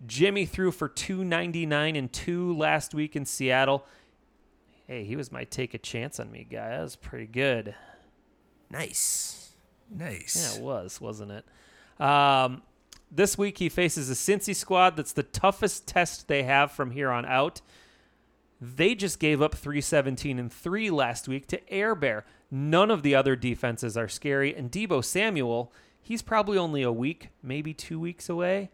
Jimmy 0.05 0.45
threw 0.45 0.71
for 0.71 0.89
299 0.89 1.95
and 1.95 2.11
two 2.11 2.53
last 2.55 2.93
week 2.93 3.15
in 3.15 3.25
Seattle. 3.25 3.85
Hey, 4.87 5.03
he 5.05 5.15
was 5.15 5.31
my 5.31 5.45
take 5.45 5.73
a 5.73 5.77
chance 5.77 6.19
on 6.19 6.31
me 6.31 6.45
guy. 6.49 6.69
That 6.69 6.81
was 6.81 6.95
pretty 6.95 7.27
good. 7.27 7.75
Nice. 8.69 9.53
Nice. 9.89 10.35
Yeah, 10.35 10.59
it 10.59 10.63
was, 10.63 10.99
wasn't 10.99 11.31
it? 11.31 11.45
Um, 12.03 12.61
this 13.11 13.37
week 13.37 13.57
he 13.57 13.69
faces 13.69 14.09
a 14.09 14.13
Cincy 14.13 14.55
squad 14.55 14.95
that's 14.97 15.13
the 15.13 15.23
toughest 15.23 15.87
test 15.87 16.27
they 16.27 16.43
have 16.43 16.71
from 16.71 16.91
here 16.91 17.09
on 17.09 17.25
out. 17.25 17.61
They 18.59 18.95
just 18.95 19.19
gave 19.19 19.41
up 19.41 19.55
317 19.55 20.39
and 20.39 20.51
3 20.51 20.89
last 20.89 21.27
week 21.27 21.47
to 21.47 21.69
Air 21.71 21.93
Bear. 21.93 22.25
None 22.49 22.89
of 22.89 23.03
the 23.03 23.15
other 23.15 23.35
defenses 23.35 23.97
are 23.97 24.07
scary. 24.07 24.55
And 24.55 24.71
Deebo 24.71 25.03
Samuel, 25.03 25.71
he's 26.01 26.21
probably 26.21 26.57
only 26.57 26.81
a 26.81 26.91
week, 26.91 27.29
maybe 27.43 27.73
two 27.73 27.99
weeks 27.99 28.29
away. 28.29 28.71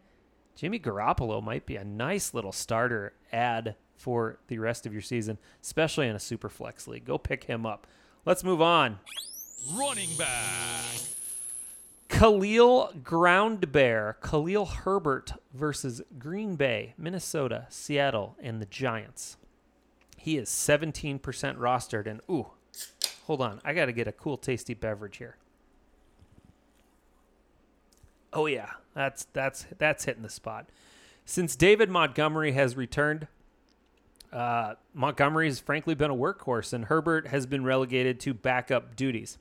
Jimmy 0.55 0.79
Garoppolo 0.79 1.43
might 1.43 1.65
be 1.65 1.75
a 1.75 1.83
nice 1.83 2.33
little 2.33 2.51
starter 2.51 3.13
ad 3.31 3.75
for 3.95 4.39
the 4.47 4.59
rest 4.59 4.85
of 4.85 4.93
your 4.93 5.01
season, 5.01 5.37
especially 5.61 6.07
in 6.07 6.15
a 6.15 6.19
super 6.19 6.49
flex 6.49 6.87
league. 6.87 7.05
Go 7.05 7.17
pick 7.17 7.45
him 7.45 7.65
up. 7.65 7.87
Let's 8.25 8.43
move 8.43 8.61
on. 8.61 8.99
Running 9.75 10.09
back. 10.17 10.99
Khalil 12.11 12.91
Ground 13.03 13.71
Bear, 13.71 14.17
Khalil 14.21 14.65
Herbert 14.65 15.33
versus 15.53 16.01
Green 16.19 16.55
Bay, 16.55 16.93
Minnesota, 16.97 17.65
Seattle, 17.69 18.35
and 18.41 18.61
the 18.61 18.65
Giants. 18.65 19.37
He 20.17 20.37
is 20.37 20.49
17% 20.49 21.21
rostered, 21.21 22.05
and 22.05 22.19
ooh, 22.29 22.47
hold 23.25 23.41
on, 23.41 23.61
I 23.63 23.73
got 23.73 23.85
to 23.85 23.93
get 23.93 24.07
a 24.07 24.11
cool, 24.11 24.37
tasty 24.37 24.73
beverage 24.73 25.17
here. 25.17 25.37
Oh 28.33 28.45
yeah, 28.45 28.71
that's 28.93 29.25
that's 29.33 29.65
that's 29.77 30.05
hitting 30.05 30.23
the 30.23 30.29
spot. 30.29 30.67
Since 31.25 31.55
David 31.55 31.89
Montgomery 31.89 32.51
has 32.51 32.75
returned, 32.77 33.27
uh, 34.31 34.75
Montgomery 34.93 35.47
has 35.47 35.59
frankly 35.59 35.95
been 35.95 36.11
a 36.11 36.15
workhorse, 36.15 36.71
and 36.71 36.85
Herbert 36.85 37.27
has 37.27 37.45
been 37.45 37.63
relegated 37.63 38.19
to 38.21 38.33
backup 38.33 38.95
duties. 38.95 39.37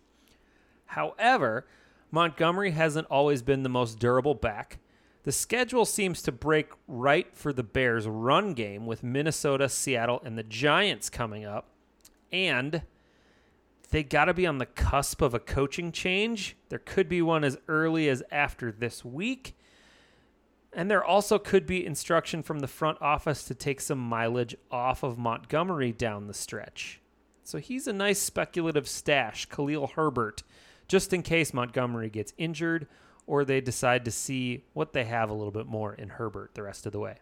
However, 0.86 1.66
Montgomery 2.10 2.72
hasn't 2.72 3.06
always 3.08 3.42
been 3.42 3.62
the 3.62 3.68
most 3.68 3.98
durable 3.98 4.34
back. 4.34 4.78
The 5.22 5.32
schedule 5.32 5.84
seems 5.84 6.22
to 6.22 6.32
break 6.32 6.70
right 6.88 7.28
for 7.36 7.52
the 7.52 7.62
Bears' 7.62 8.06
run 8.06 8.54
game 8.54 8.86
with 8.86 9.02
Minnesota, 9.02 9.68
Seattle, 9.68 10.22
and 10.24 10.36
the 10.38 10.42
Giants 10.42 11.10
coming 11.10 11.44
up. 11.44 11.68
And 12.32 12.82
they 13.90 14.02
got 14.02 14.26
to 14.26 14.34
be 14.34 14.46
on 14.46 14.58
the 14.58 14.66
cusp 14.66 15.20
of 15.20 15.34
a 15.34 15.38
coaching 15.38 15.92
change. 15.92 16.56
There 16.68 16.78
could 16.78 17.08
be 17.08 17.20
one 17.20 17.44
as 17.44 17.58
early 17.68 18.08
as 18.08 18.22
after 18.30 18.72
this 18.72 19.04
week. 19.04 19.56
And 20.72 20.90
there 20.90 21.04
also 21.04 21.38
could 21.38 21.66
be 21.66 21.84
instruction 21.84 22.42
from 22.42 22.60
the 22.60 22.68
front 22.68 23.02
office 23.02 23.44
to 23.44 23.54
take 23.54 23.80
some 23.80 23.98
mileage 23.98 24.56
off 24.70 25.02
of 25.02 25.18
Montgomery 25.18 25.92
down 25.92 26.28
the 26.28 26.34
stretch. 26.34 27.00
So 27.42 27.58
he's 27.58 27.88
a 27.88 27.92
nice 27.92 28.20
speculative 28.20 28.86
stash, 28.86 29.46
Khalil 29.46 29.88
Herbert, 29.88 30.44
just 30.90 31.12
in 31.12 31.22
case 31.22 31.54
Montgomery 31.54 32.10
gets 32.10 32.34
injured 32.36 32.88
or 33.24 33.44
they 33.44 33.60
decide 33.60 34.04
to 34.04 34.10
see 34.10 34.64
what 34.72 34.92
they 34.92 35.04
have 35.04 35.30
a 35.30 35.32
little 35.32 35.52
bit 35.52 35.66
more 35.66 35.94
in 35.94 36.08
Herbert 36.08 36.50
the 36.54 36.64
rest 36.64 36.84
of 36.84 36.90
the 36.90 36.98
way. 36.98 37.18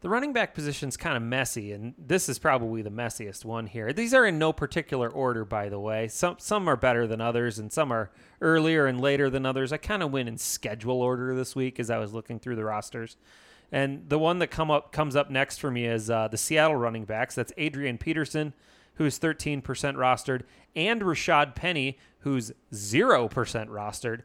The 0.00 0.08
running 0.08 0.32
back 0.32 0.54
position's 0.54 0.96
kind 0.96 1.16
of 1.16 1.22
messy, 1.22 1.70
and 1.70 1.94
this 1.96 2.28
is 2.28 2.40
probably 2.40 2.82
the 2.82 2.90
messiest 2.90 3.44
one 3.44 3.68
here. 3.68 3.92
These 3.92 4.12
are 4.12 4.26
in 4.26 4.40
no 4.40 4.52
particular 4.52 5.08
order, 5.08 5.44
by 5.44 5.68
the 5.68 5.78
way. 5.78 6.08
Some 6.08 6.36
some 6.38 6.68
are 6.68 6.76
better 6.76 7.06
than 7.06 7.20
others, 7.20 7.60
and 7.60 7.72
some 7.72 7.92
are 7.92 8.10
earlier 8.40 8.86
and 8.86 9.00
later 9.00 9.30
than 9.30 9.46
others. 9.46 9.72
I 9.72 9.76
kind 9.76 10.02
of 10.02 10.10
went 10.10 10.28
in 10.28 10.36
schedule 10.36 11.00
order 11.00 11.34
this 11.36 11.54
week 11.54 11.78
as 11.78 11.90
I 11.90 11.98
was 11.98 12.12
looking 12.12 12.40
through 12.40 12.56
the 12.56 12.64
rosters, 12.64 13.16
and 13.70 14.08
the 14.08 14.18
one 14.18 14.40
that 14.40 14.48
come 14.48 14.70
up 14.70 14.90
comes 14.90 15.14
up 15.14 15.30
next 15.30 15.58
for 15.58 15.70
me 15.70 15.86
is 15.86 16.10
uh, 16.10 16.26
the 16.26 16.38
Seattle 16.38 16.76
running 16.76 17.04
backs. 17.04 17.36
That's 17.36 17.52
Adrian 17.56 17.98
Peterson, 17.98 18.52
who's 18.98 19.18
13% 19.18 19.62
rostered, 19.62 20.42
and 20.76 21.00
Rashaad 21.00 21.56
Penny, 21.56 21.98
who's 22.20 22.52
0% 22.72 23.30
rostered. 23.30 24.22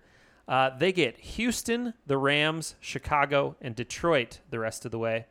Uh, 0.48 0.70
they 0.78 0.92
get 0.92 1.18
Houston, 1.20 1.94
the 2.06 2.18
Rams, 2.18 2.76
Chicago, 2.80 3.56
and 3.62 3.76
Detroit 3.76 4.42
the 4.52 4.60
rest 4.60 4.86
of 4.86 4.92
the 4.92 5.00
way 5.00 5.26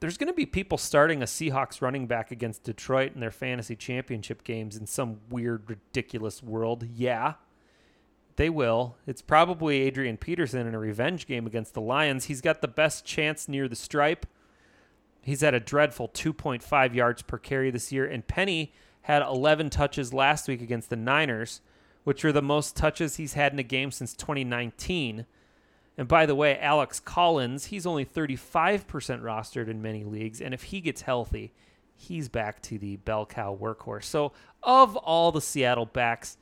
there's 0.00 0.16
going 0.16 0.28
to 0.28 0.34
be 0.34 0.46
people 0.46 0.78
starting 0.78 1.22
a 1.22 1.26
Seahawks 1.26 1.82
running 1.82 2.06
back 2.06 2.30
against 2.30 2.64
Detroit 2.64 3.12
in 3.14 3.20
their 3.20 3.30
fantasy 3.30 3.76
championship 3.76 4.42
games 4.44 4.76
in 4.76 4.86
some 4.86 5.20
weird, 5.28 5.68
ridiculous 5.68 6.42
world. 6.42 6.86
Yeah, 6.94 7.34
they 8.36 8.48
will. 8.48 8.96
It's 9.06 9.20
probably 9.20 9.82
Adrian 9.82 10.16
Peterson 10.16 10.66
in 10.66 10.74
a 10.74 10.78
revenge 10.78 11.26
game 11.26 11.46
against 11.46 11.74
the 11.74 11.82
Lions. 11.82 12.24
He's 12.24 12.40
got 12.40 12.62
the 12.62 12.68
best 12.68 13.04
chance 13.04 13.46
near 13.46 13.68
the 13.68 13.76
stripe. 13.76 14.26
He's 15.22 15.42
at 15.42 15.54
a 15.54 15.60
dreadful 15.60 16.08
2.5 16.08 16.94
yards 16.94 17.22
per 17.22 17.38
carry 17.38 17.70
this 17.70 17.92
year. 17.92 18.06
And 18.06 18.26
Penny 18.26 18.72
had 19.02 19.22
11 19.22 19.70
touches 19.70 20.12
last 20.12 20.48
week 20.48 20.62
against 20.62 20.90
the 20.90 20.96
Niners, 20.96 21.60
which 22.04 22.24
are 22.24 22.32
the 22.32 22.42
most 22.42 22.76
touches 22.76 23.16
he's 23.16 23.34
had 23.34 23.52
in 23.52 23.58
a 23.58 23.64
game 23.64 23.90
since 23.90 24.14
2019. 24.14 25.26
And 25.98 26.08
by 26.08 26.24
the 26.24 26.34
way, 26.34 26.58
Alex 26.58 27.00
Collins, 27.00 27.66
he's 27.66 27.86
only 27.86 28.04
35% 28.04 28.86
rostered 29.20 29.68
in 29.68 29.82
many 29.82 30.04
leagues. 30.04 30.40
And 30.40 30.54
if 30.54 30.64
he 30.64 30.80
gets 30.80 31.02
healthy, 31.02 31.52
he's 31.94 32.28
back 32.28 32.62
to 32.62 32.78
the 32.78 32.96
bell 32.96 33.26
cow 33.26 33.56
workhorse. 33.60 34.04
So, 34.04 34.32
of 34.62 34.96
all 34.96 35.32
the 35.32 35.40
Seattle 35.40 35.86
backs, 35.86 36.38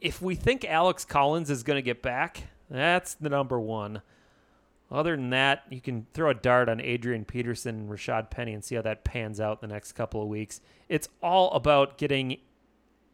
if 0.00 0.20
we 0.20 0.34
think 0.34 0.64
Alex 0.64 1.04
Collins 1.04 1.50
is 1.50 1.62
going 1.62 1.76
to 1.76 1.82
get 1.82 2.02
back, 2.02 2.44
that's 2.68 3.14
the 3.14 3.28
number 3.28 3.60
one. 3.60 4.02
Other 4.92 5.16
than 5.16 5.30
that, 5.30 5.64
you 5.70 5.80
can 5.80 6.06
throw 6.12 6.30
a 6.30 6.34
dart 6.34 6.68
on 6.68 6.80
Adrian 6.80 7.24
Peterson 7.24 7.80
and 7.80 7.90
Rashaad 7.90 8.30
Penny 8.30 8.52
and 8.52 8.62
see 8.62 8.74
how 8.74 8.82
that 8.82 9.04
pans 9.04 9.40
out 9.40 9.60
the 9.60 9.66
next 9.66 9.92
couple 9.92 10.22
of 10.22 10.28
weeks. 10.28 10.60
It's 10.88 11.08
all 11.22 11.50
about 11.52 11.96
getting 11.96 12.36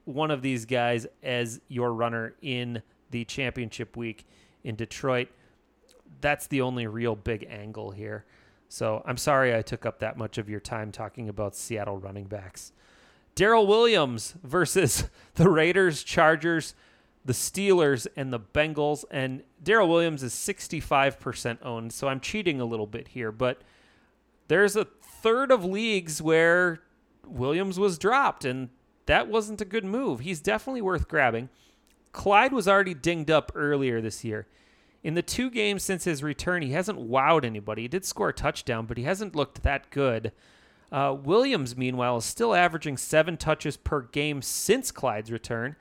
one 0.04 0.30
of 0.30 0.42
these 0.42 0.64
guys 0.64 1.06
as 1.23 1.61
your 1.68 1.92
runner 1.92 2.35
in 2.42 2.82
the 3.11 3.25
championship 3.25 3.97
week 3.97 4.26
in 4.64 4.75
Detroit 4.75 5.28
that's 6.20 6.47
the 6.47 6.61
only 6.61 6.87
real 6.87 7.14
big 7.14 7.47
angle 7.49 7.90
here. 7.90 8.25
So 8.68 9.02
I'm 9.06 9.16
sorry 9.16 9.54
I 9.54 9.62
took 9.62 9.87
up 9.87 10.00
that 10.00 10.18
much 10.18 10.38
of 10.38 10.49
your 10.49 10.61
time 10.61 10.92
talking 10.92 11.28
about 11.28 11.56
Seattle 11.56 11.99
running 11.99 12.26
backs. 12.26 12.73
Darrel 13.35 13.66
Williams 13.66 14.35
versus 14.42 15.08
the 15.35 15.49
Raiders, 15.49 16.02
Chargers, 16.02 16.75
the 17.28 17.35
Steelers, 17.35 18.06
and 18.16 18.32
the 18.32 18.40
Bengals. 18.40 19.04
And 19.11 19.42
Darrel 19.62 19.87
Williams 19.87 20.23
is 20.23 20.32
65% 20.32 21.58
owned, 21.62 21.92
so 21.92 22.08
I'm 22.08 22.20
cheating 22.20 22.58
a 22.58 22.64
little 22.64 22.87
bit 22.87 23.08
here. 23.08 23.30
But 23.30 23.61
there's 24.49 24.76
a 24.76 24.87
third 24.87 25.52
of 25.52 25.62
leagues 25.62 26.23
where 26.23 26.80
Williams 27.26 27.78
was 27.78 27.99
dropped, 27.99 28.47
and 28.47 28.70
that 29.04 29.28
wasn't 29.28 29.61
a 29.61 29.66
good 29.66 29.85
move. 29.85 30.20
He's 30.20 30.40
definitely 30.40 30.80
worth 30.80 31.06
grabbing. 31.06 31.50
Clyde 32.12 32.54
was 32.54 32.66
already 32.66 32.94
dinged 32.94 33.30
up 33.30 33.52
earlier 33.54 34.00
this 34.00 34.25
year. 34.25 34.47
In 35.04 35.12
the 35.12 35.20
two 35.20 35.50
games 35.50 35.82
since 35.82 36.04
his 36.04 36.23
return, 36.23 36.62
he 36.62 36.73
hasn't 36.73 37.11
wowed 37.11 37.44
anybody. 37.44 37.82
He 37.82 37.88
did 37.88 38.06
score 38.06 38.30
a 38.30 38.32
touchdown, 38.32 38.87
but 38.87 38.97
he 38.97 39.04
hasn't 39.04 39.37
looked 39.37 39.62
that 39.64 39.90
good. 39.90 40.32
Uh, 40.90 41.14
Williams, 41.23 41.76
meanwhile, 41.76 42.16
is 42.16 42.25
still 42.25 42.54
averaging 42.54 42.97
seven 42.97 43.37
touches 43.37 43.76
per 43.76 44.00
game 44.00 44.40
since 44.40 44.90
Clyde's 44.90 45.30
return, 45.30 45.76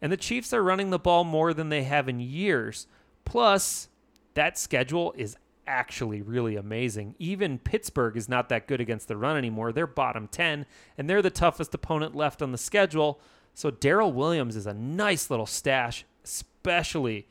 and 0.00 0.12
the 0.12 0.16
Chiefs 0.16 0.52
are 0.52 0.62
running 0.62 0.90
the 0.90 0.98
ball 0.98 1.24
more 1.24 1.54
than 1.54 1.68
they 1.68 1.84
have 1.84 2.08
in 2.08 2.20
years. 2.20 2.86
Plus, 3.24 3.88
that 4.34 4.58
schedule 4.58 5.14
is 5.16 5.36
actually 5.66 6.22
really 6.22 6.56
amazing. 6.56 7.14
Even 7.18 7.58
Pittsburgh 7.58 8.16
is 8.16 8.28
not 8.28 8.48
that 8.48 8.66
good 8.68 8.80
against 8.80 9.08
the 9.08 9.16
run 9.16 9.36
anymore. 9.36 9.72
They're 9.72 9.86
bottom 9.86 10.28
10, 10.28 10.66
and 10.96 11.10
they're 11.10 11.22
the 11.22 11.30
toughest 11.30 11.74
opponent 11.74 12.14
left 12.14 12.42
on 12.42 12.52
the 12.52 12.58
schedule. 12.58 13.20
So 13.54 13.70
Darrel 13.70 14.12
Williams 14.12 14.54
is 14.54 14.66
a 14.66 14.74
nice 14.74 15.30
little 15.30 15.46
stash, 15.46 16.04
especially 16.24 17.26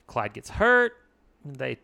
if 0.00 0.06
Clyde 0.06 0.34
gets 0.34 0.50
hurt. 0.50 0.94
They 1.44 1.78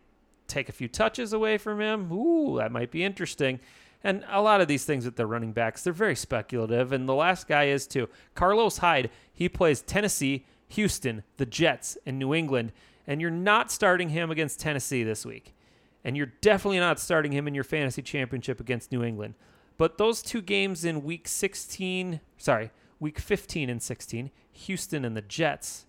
take 0.47 0.69
a 0.69 0.73
few 0.73 0.87
touches 0.87 1.33
away 1.33 1.57
from 1.57 1.81
him. 1.81 2.11
Ooh, 2.11 2.57
that 2.57 2.71
might 2.71 2.91
be 2.91 3.03
interesting. 3.03 3.59
And 4.05 4.23
a 4.29 4.39
lot 4.39 4.61
of 4.61 4.67
these 4.67 4.85
things 4.85 5.03
with 5.03 5.15
the 5.15 5.25
running 5.25 5.51
backs, 5.51 5.83
they're 5.83 5.91
very 5.91 6.15
speculative. 6.15 6.91
And 6.91 7.09
the 7.09 7.15
last 7.15 7.47
guy 7.47 7.65
is 7.65 7.87
too. 7.87 8.07
Carlos 8.35 8.77
Hyde, 8.77 9.09
he 9.33 9.49
plays 9.49 9.81
Tennessee, 9.81 10.45
Houston, 10.67 11.23
the 11.37 11.47
Jets, 11.47 11.97
and 12.05 12.19
New 12.19 12.31
England. 12.31 12.71
And 13.07 13.19
you're 13.19 13.31
not 13.31 13.71
starting 13.71 14.09
him 14.09 14.29
against 14.29 14.59
Tennessee 14.59 15.01
this 15.01 15.25
week. 15.25 15.55
And 16.03 16.15
you're 16.15 16.31
definitely 16.41 16.77
not 16.77 16.99
starting 16.99 17.31
him 17.31 17.47
in 17.47 17.55
your 17.55 17.63
fantasy 17.63 18.03
championship 18.03 18.59
against 18.59 18.91
New 18.91 19.03
England. 19.03 19.33
But 19.75 19.97
those 19.97 20.21
two 20.21 20.43
games 20.43 20.85
in 20.85 21.03
week 21.03 21.27
16, 21.27 22.19
sorry, 22.37 22.69
week 22.99 23.17
15 23.17 23.71
and 23.71 23.81
16, 23.81 24.29
Houston 24.51 25.03
and 25.03 25.17
the 25.17 25.23
Jets 25.23 25.87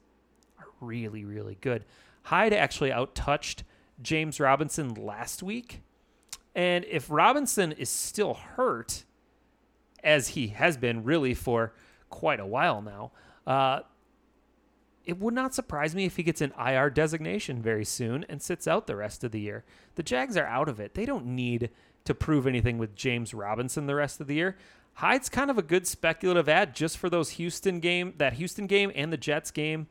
are 0.59 0.69
really, 0.81 1.27
really 1.27 1.59
good. 1.61 1.85
Hyde 2.23 2.55
actually 2.55 2.93
outtouched 2.93 3.63
James 4.01 4.41
Robinson 4.41 4.95
last 4.95 5.43
week. 5.43 5.83
And 6.57 6.87
if 6.87 7.11
Robinson 7.11 7.71
is 7.73 7.91
still 7.91 8.33
hurt, 8.33 9.05
as 10.03 10.29
he 10.29 10.49
has 10.49 10.79
been 10.79 11.05
really 11.05 11.35
for 11.35 11.75
quite 12.09 12.41
a 12.41 12.47
while 12.47 12.81
now, 12.81 13.13
uh, 13.47 13.81
it 15.05 15.21
would 15.21 15.35
not 15.35 15.55
surprise 15.55 15.95
me 15.95 16.07
if 16.07 16.17
he 16.17 16.23
gets 16.23 16.41
an 16.41 16.55
IR 16.59 16.89
designation 16.89 17.61
very 17.61 17.85
soon 17.85 18.25
and 18.29 18.41
sits 18.41 18.67
out 18.67 18.87
the 18.87 18.97
rest 18.97 19.23
of 19.23 19.33
the 19.33 19.41
year. 19.41 19.65
The 19.97 20.03
Jags 20.03 20.37
are 20.37 20.47
out 20.47 20.71
of 20.71 20.81
it. 20.81 20.95
They 20.95 21.05
don't 21.05 21.27
need 21.27 21.71
to 22.07 22.15
prove 22.15 22.47
anything 22.47 22.79
with 22.79 22.97
James 22.97 23.35
Robinson 23.35 23.87
the 23.87 23.95
rest 23.95 24.21
of 24.21 24.27
the 24.27 24.35
year. 24.35 24.57
Hyde's 24.95 25.29
kind 25.29 25.51
of 25.51 25.59
a 25.59 25.63
good 25.63 25.87
speculative 25.87 26.49
ad 26.49 26.75
just 26.75 26.97
for 26.97 27.11
those 27.11 27.31
Houston 27.31 27.81
game, 27.81 28.15
that 28.17 28.33
Houston 28.33 28.67
game 28.67 28.91
and 28.95 29.13
the 29.13 29.19
Jets 29.19 29.51
game. 29.51 29.89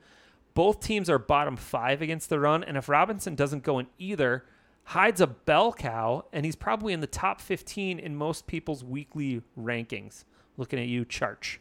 Both 0.55 0.79
teams 0.79 1.11
are 1.11 1.19
bottom 1.19 1.57
five 1.57 2.01
against 2.01 2.29
the 2.29 2.39
run, 2.39 2.63
and 2.63 2.75
if 2.75 2.89
Robinson 2.89 3.35
doesn't 3.35 3.63
go 3.63 3.77
in 3.77 3.87
either, 3.99 4.45
Hyde's 4.85 5.19
a 5.19 5.27
bell 5.27 5.73
cow, 5.73 6.25
and 6.31 6.45
he's 6.45 6.55
probably 6.55 6.93
in 6.93 7.01
the 7.01 7.07
top 7.07 7.41
15 7.41 7.99
in 7.99 8.15
most 8.15 8.47
people's 8.47 8.83
weekly 8.83 9.41
rankings. 9.59 10.25
Looking 10.57 10.79
at 10.79 10.87
you, 10.87 11.05
Charch. 11.05 11.57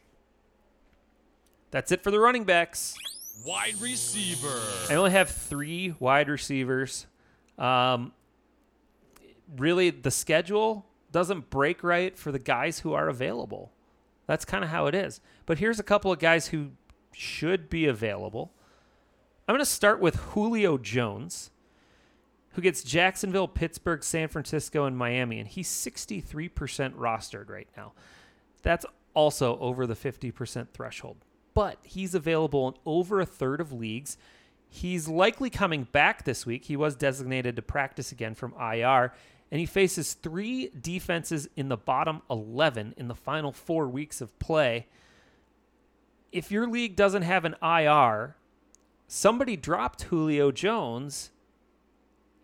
That's 1.70 1.90
it 1.90 2.02
for 2.02 2.10
the 2.10 2.20
running 2.20 2.44
backs. 2.44 2.96
Wide 3.44 3.80
receiver. 3.80 4.60
I 4.88 4.94
only 4.94 5.10
have 5.10 5.30
three 5.30 5.94
wide 5.98 6.28
receivers. 6.28 7.06
Um, 7.58 8.12
really, 9.56 9.90
the 9.90 10.10
schedule 10.10 10.86
doesn't 11.10 11.50
break 11.50 11.82
right 11.82 12.16
for 12.16 12.30
the 12.30 12.38
guys 12.38 12.80
who 12.80 12.92
are 12.92 13.08
available. 13.08 13.72
That's 14.26 14.44
kind 14.44 14.62
of 14.62 14.70
how 14.70 14.86
it 14.86 14.94
is. 14.94 15.20
But 15.46 15.58
here's 15.58 15.80
a 15.80 15.84
couple 15.84 16.12
of 16.12 16.18
guys 16.18 16.48
who 16.48 16.72
should 17.12 17.68
be 17.68 17.86
available. 17.86 18.52
I'm 19.48 19.54
going 19.54 19.64
to 19.64 19.66
start 19.66 20.00
with 20.00 20.16
Julio 20.16 20.78
Jones, 20.78 21.50
who 22.54 22.62
gets 22.62 22.82
Jacksonville, 22.82 23.48
Pittsburgh, 23.48 24.02
San 24.02 24.28
Francisco, 24.28 24.84
and 24.84 24.96
Miami, 24.96 25.40
and 25.40 25.48
he's 25.48 25.68
63% 25.68 26.50
rostered 26.94 27.50
right 27.50 27.68
now. 27.76 27.92
That's 28.62 28.86
also 29.12 29.58
over 29.58 29.86
the 29.86 29.94
50% 29.94 30.68
threshold. 30.70 31.16
But 31.52 31.78
he's 31.82 32.14
available 32.14 32.68
in 32.68 32.74
over 32.86 33.20
a 33.20 33.26
third 33.26 33.60
of 33.60 33.72
leagues. 33.72 34.16
He's 34.68 35.08
likely 35.08 35.50
coming 35.50 35.84
back 35.90 36.24
this 36.24 36.46
week. 36.46 36.64
He 36.64 36.76
was 36.76 36.94
designated 36.94 37.56
to 37.56 37.62
practice 37.62 38.12
again 38.12 38.34
from 38.34 38.54
IR, 38.54 39.12
and 39.50 39.60
he 39.60 39.66
faces 39.66 40.14
three 40.14 40.70
defenses 40.80 41.48
in 41.56 41.68
the 41.68 41.76
bottom 41.76 42.22
11 42.30 42.94
in 42.96 43.08
the 43.08 43.14
final 43.14 43.52
four 43.52 43.88
weeks 43.88 44.20
of 44.20 44.36
play. 44.38 44.86
If 46.30 46.50
your 46.50 46.68
league 46.68 46.96
doesn't 46.96 47.22
have 47.22 47.44
an 47.44 47.56
IR, 47.62 48.36
somebody 49.06 49.56
dropped 49.56 50.02
Julio 50.02 50.50
Jones, 50.50 51.30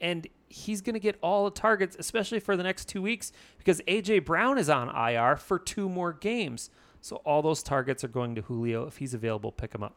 and 0.00 0.26
he's 0.48 0.80
going 0.80 0.94
to 0.94 1.00
get 1.00 1.16
all 1.22 1.44
the 1.44 1.50
targets, 1.50 1.96
especially 1.98 2.40
for 2.40 2.56
the 2.56 2.62
next 2.62 2.88
two 2.88 3.02
weeks, 3.02 3.32
because 3.58 3.80
A.J. 3.86 4.20
Brown 4.20 4.58
is 4.58 4.68
on 4.68 4.88
IR 4.88 5.36
for 5.36 5.58
two 5.58 5.88
more 5.88 6.12
games. 6.12 6.70
So 7.00 7.16
all 7.16 7.42
those 7.42 7.62
targets 7.62 8.04
are 8.04 8.08
going 8.08 8.34
to 8.34 8.42
Julio. 8.42 8.86
If 8.86 8.98
he's 8.98 9.14
available, 9.14 9.52
pick 9.52 9.74
him 9.74 9.82
up. 9.82 9.96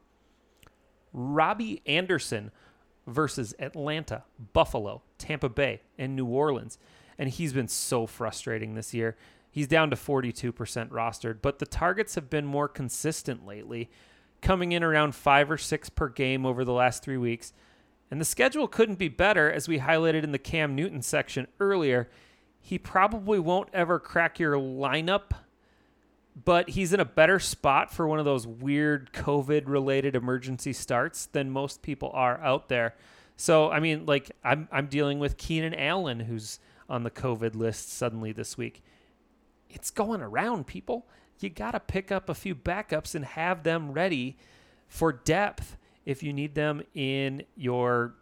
Robbie 1.12 1.82
Anderson 1.86 2.52
versus 3.06 3.54
Atlanta, 3.60 4.24
Buffalo, 4.54 5.04
Tampa 5.18 5.50
Bay, 5.50 5.82
and 5.98 6.16
New 6.16 6.26
Orleans. 6.26 6.78
And 7.18 7.30
he's 7.30 7.54
been 7.54 7.68
so 7.68 8.08
frustrating 8.08 8.76
this 8.76 8.94
year. 8.94 9.18
He's 9.52 9.68
down 9.68 9.90
to 9.92 9.96
42% 9.96 10.54
rostered, 10.90 11.40
but 11.42 11.60
the 11.60 11.66
targets 11.66 12.16
have 12.16 12.30
been 12.30 12.46
more 12.46 12.68
consistent 12.68 13.46
lately, 13.46 13.90
coming 14.42 14.72
in 14.72 14.84
around 14.84 15.14
five 15.14 15.52
or 15.52 15.58
six 15.58 15.90
per 15.90 16.10
game 16.10 16.46
over 16.46 16.66
the 16.66 16.74
last 16.74 17.04
three 17.04 17.18
weeks. 17.18 17.54
And 18.14 18.22
the 18.22 18.26
schedule 18.26 18.68
couldn't 18.68 19.00
be 19.00 19.08
better, 19.08 19.52
as 19.52 19.68
we 19.68 19.80
highlighted 19.80 20.24
in 20.24 20.32
the 20.32 20.38
Cam 20.38 20.76
Newton 20.76 21.02
section 21.02 21.48
earlier. 21.60 22.12
He 22.60 22.78
probably 22.78 23.40
won't 23.40 23.70
ever 23.74 23.98
crack 23.98 24.38
your 24.38 24.54
lineup 24.54 25.32
but 26.46 26.70
he's 26.70 26.94
in 26.94 27.00
a 27.00 27.06
better 27.06 27.40
spot 27.40 27.92
for 27.92 28.08
one 28.08 28.20
of 28.20 28.26
those 28.26 28.46
weird 28.46 29.12
COVID 29.14 29.64
related 29.66 30.16
emergency 30.16 30.74
starts 30.74 31.26
than 31.28 31.50
most 31.50 31.82
people 31.82 32.12
are 32.14 32.40
out 32.42 32.70
there. 32.70 32.96
So 33.36 33.72
I 33.72 33.80
mean, 33.80 34.06
like 34.06 34.32
I'm 34.44 34.68
I'm 34.72 34.88
dealing 34.88 35.18
with 35.18 35.38
Keenan 35.38 35.74
Allen, 35.74 36.20
who's 36.20 36.60
on 36.88 37.04
the 37.04 37.12
COVID 37.12 37.56
list 37.56 37.90
suddenly 37.90 38.32
this 38.32 38.58
week. 38.58 38.84
It's 39.72 39.90
going 39.90 40.22
around, 40.22 40.68
people. 40.68 41.08
You 41.40 41.50
gotta 41.50 41.80
pick 41.80 42.12
up 42.12 42.30
a 42.30 42.36
few 42.36 42.54
backups 42.54 43.16
and 43.16 43.26
have 43.26 43.64
them 43.64 43.92
ready 43.92 44.38
for 44.88 45.12
depth 45.12 45.78
if 46.06 46.24
you 46.24 46.34
need 46.34 46.56
them 46.56 46.84
in 46.94 47.44
your 47.56 48.14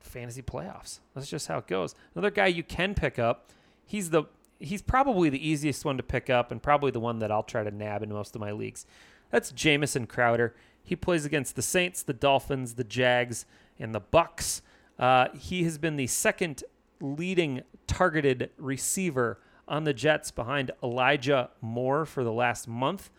fantasy 0.00 0.42
playoffs. 0.42 1.00
That's 1.14 1.28
just 1.28 1.46
how 1.46 1.58
it 1.58 1.66
goes. 1.66 1.94
Another 2.14 2.30
guy 2.30 2.46
you 2.46 2.62
can 2.62 2.94
pick 2.94 3.18
up. 3.18 3.50
He's 3.84 4.10
the 4.10 4.24
he's 4.58 4.82
probably 4.82 5.30
the 5.30 5.48
easiest 5.48 5.84
one 5.84 5.96
to 5.96 6.02
pick 6.02 6.28
up 6.28 6.52
and 6.52 6.62
probably 6.62 6.90
the 6.90 7.00
one 7.00 7.18
that 7.20 7.30
I'll 7.30 7.42
try 7.42 7.64
to 7.64 7.70
nab 7.70 8.02
in 8.02 8.10
most 8.10 8.34
of 8.34 8.40
my 8.40 8.52
leagues. 8.52 8.86
That's 9.30 9.52
Jamison 9.52 10.06
Crowder. 10.06 10.54
He 10.82 10.96
plays 10.96 11.24
against 11.24 11.56
the 11.56 11.62
Saints, 11.62 12.02
the 12.02 12.12
Dolphins, 12.12 12.74
the 12.74 12.84
Jags, 12.84 13.46
and 13.78 13.94
the 13.94 14.00
Bucks. 14.00 14.62
Uh, 14.98 15.28
he 15.32 15.64
has 15.64 15.78
been 15.78 15.96
the 15.96 16.06
second 16.06 16.62
leading 17.00 17.62
targeted 17.86 18.50
receiver 18.58 19.38
on 19.66 19.84
the 19.84 19.94
Jets 19.94 20.30
behind 20.30 20.72
Elijah 20.82 21.50
Moore 21.60 22.04
for 22.04 22.24
the 22.24 22.32
last 22.32 22.68
month. 22.68 23.10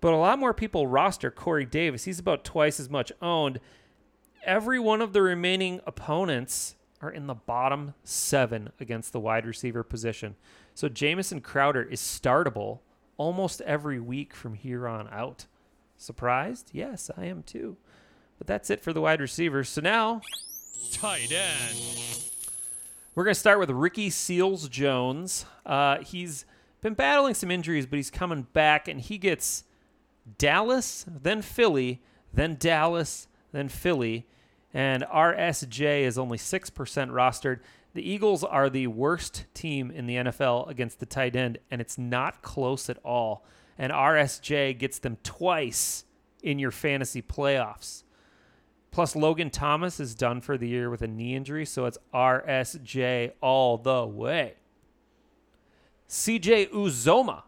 But 0.00 0.12
a 0.12 0.16
lot 0.16 0.38
more 0.38 0.54
people 0.54 0.86
roster 0.86 1.30
Corey 1.30 1.66
Davis. 1.66 2.04
He's 2.04 2.18
about 2.18 2.44
twice 2.44 2.80
as 2.80 2.88
much 2.88 3.12
owned. 3.20 3.60
Every 4.44 4.78
one 4.80 5.02
of 5.02 5.12
the 5.12 5.20
remaining 5.22 5.80
opponents 5.86 6.76
are 7.02 7.10
in 7.10 7.26
the 7.26 7.34
bottom 7.34 7.94
seven 8.04 8.70
against 8.80 9.12
the 9.12 9.20
wide 9.20 9.46
receiver 9.46 9.82
position. 9.82 10.36
So 10.74 10.88
Jamison 10.88 11.40
Crowder 11.40 11.82
is 11.82 12.00
startable 12.00 12.80
almost 13.16 13.60
every 13.62 14.00
week 14.00 14.34
from 14.34 14.54
here 14.54 14.88
on 14.88 15.08
out. 15.08 15.46
Surprised? 15.96 16.70
Yes, 16.72 17.10
I 17.16 17.26
am 17.26 17.42
too. 17.42 17.76
But 18.38 18.46
that's 18.46 18.70
it 18.70 18.80
for 18.80 18.94
the 18.94 19.02
wide 19.02 19.20
receivers. 19.20 19.68
So 19.68 19.82
now 19.82 20.22
Tight 20.92 21.30
end. 21.30 22.24
we're 23.14 23.24
going 23.24 23.34
to 23.34 23.40
start 23.40 23.58
with 23.58 23.68
Ricky 23.70 24.08
Seals 24.08 24.68
Jones. 24.70 25.44
Uh, 25.66 25.98
he's 25.98 26.46
been 26.80 26.94
battling 26.94 27.34
some 27.34 27.50
injuries, 27.50 27.84
but 27.84 27.96
he's 27.96 28.10
coming 28.10 28.46
back, 28.54 28.88
and 28.88 28.98
he 28.98 29.18
gets 29.18 29.64
Dallas, 30.38 31.04
then 31.08 31.42
Philly, 31.42 32.02
then 32.32 32.56
Dallas, 32.58 33.28
then 33.52 33.68
Philly. 33.68 34.26
And 34.72 35.02
RSJ 35.02 36.02
is 36.02 36.18
only 36.18 36.38
6% 36.38 36.70
rostered. 36.72 37.60
The 37.92 38.08
Eagles 38.08 38.44
are 38.44 38.70
the 38.70 38.86
worst 38.86 39.46
team 39.52 39.90
in 39.90 40.06
the 40.06 40.16
NFL 40.16 40.68
against 40.68 41.00
the 41.00 41.06
tight 41.06 41.34
end, 41.34 41.58
and 41.70 41.80
it's 41.80 41.98
not 41.98 42.42
close 42.42 42.88
at 42.88 42.98
all. 43.04 43.44
And 43.76 43.92
RSJ 43.92 44.78
gets 44.78 44.98
them 44.98 45.18
twice 45.24 46.04
in 46.42 46.58
your 46.58 46.70
fantasy 46.70 47.20
playoffs. 47.20 48.04
Plus, 48.90 49.14
Logan 49.14 49.50
Thomas 49.50 50.00
is 50.00 50.14
done 50.14 50.40
for 50.40 50.58
the 50.58 50.68
year 50.68 50.90
with 50.90 51.02
a 51.02 51.08
knee 51.08 51.34
injury, 51.34 51.64
so 51.64 51.86
it's 51.86 51.98
RSJ 52.12 53.32
all 53.40 53.78
the 53.78 54.04
way. 54.04 54.54
CJ 56.08 56.70
Uzomah 56.70 57.42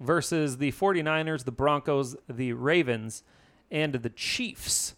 versus 0.00 0.58
the 0.58 0.72
49ers, 0.72 1.44
the 1.44 1.52
Broncos, 1.52 2.16
the 2.28 2.52
Ravens, 2.52 3.22
and 3.70 3.94
the 3.94 4.10
Chiefs. 4.10 4.94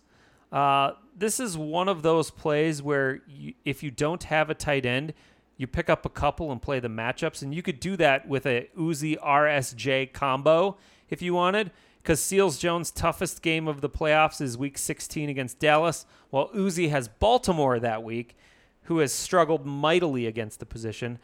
Uh, 0.53 0.93
this 1.17 1.41
is 1.41 1.57
one 1.57 1.89
of 1.89 2.03
those 2.03 2.31
plays 2.31 2.83
where 2.83 3.21
you, 3.29 3.55
if 3.65 3.83
you 3.83 3.91
don't 3.91 4.25
have 4.25 4.51
a 4.51 4.55
tight 4.55 4.85
end, 4.85 5.15
you 5.57 5.67
pick 5.67 5.91
up 5.91 6.07
a 6.07 6.09
couple 6.09 6.51
and 6.51 6.63
play 6.63 6.81
the 6.81 6.89
matchups, 6.89 7.43
and 7.43 7.55
you 7.55 7.63
could 7.63 7.81
do 7.81 7.97
that 7.97 8.27
with 8.27 8.47
a 8.47 8.69
Uzi 8.77 9.19
RSJ 9.19 10.13
combo 10.13 10.77
if 11.09 11.21
you 11.21 11.35
wanted. 11.35 11.71
Because 12.03 12.23
Seals 12.23 12.57
Jones' 12.59 12.91
toughest 12.91 13.43
game 13.43 13.69
of 13.69 13.83
the 13.83 13.91
playoffs 13.91 14.41
is 14.41 14.57
Week 14.57 14.79
16 14.79 15.29
against 15.29 15.59
Dallas, 15.59 16.07
while 16.31 16.49
Uzi 16.49 16.89
has 16.89 17.09
Baltimore 17.09 17.79
that 17.79 18.03
week, 18.03 18.37
who 18.85 18.99
has 18.99 19.13
struggled 19.13 19.67
mightily 19.67 20.27
against 20.27 20.61
the 20.61 20.67
position. 20.67 21.19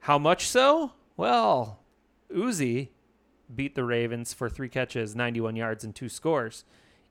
How 0.00 0.18
much 0.18 0.46
so? 0.46 0.92
Well, 1.16 1.78
Uzi 2.30 2.88
beat 3.54 3.74
the 3.74 3.84
Ravens 3.84 4.32
for 4.32 4.48
three 4.48 4.68
catches, 4.68 5.14
91 5.14 5.56
yards, 5.56 5.84
and 5.84 5.94
two 5.94 6.08
scores 6.08 6.64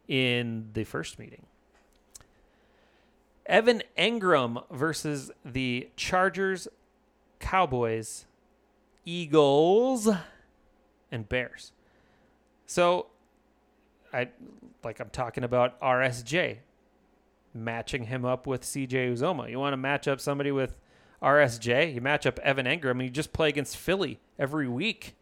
in 0.08 0.70
the 0.74 0.84
first 0.84 1.20
meeting. 1.20 1.46
Evan 3.46 3.82
Engram 3.98 4.64
versus 4.70 5.32
the 5.44 5.90
Chargers, 5.96 6.68
Cowboys, 7.40 8.26
Eagles, 9.06 10.08
and 11.12 11.28
Bears. 11.28 11.72
So, 12.68 13.08
I 14.14 14.30
like 14.84 15.00
I'm 15.00 15.10
talking 15.10 15.44
about 15.44 15.80
RSJ, 15.82 16.58
matching 17.54 18.04
him 18.04 18.24
up 18.24 18.46
with 18.46 18.62
CJ 18.62 19.14
Uzomah. 19.14 19.50
You 19.50 19.60
want 19.60 19.74
to 19.74 19.78
match 19.78 20.08
up 20.08 20.22
somebody 20.22 20.52
with 20.52 20.76
RSJ, 21.22 21.94
you 21.94 22.02
match 22.02 22.26
up 22.26 22.40
Evan 22.40 22.66
Engram, 22.66 22.92
and 22.92 23.04
you 23.04 23.10
just 23.10 23.34
play 23.34 23.50
against 23.50 23.78
Philly 23.78 24.20
every 24.38 24.68
week. 24.68 25.16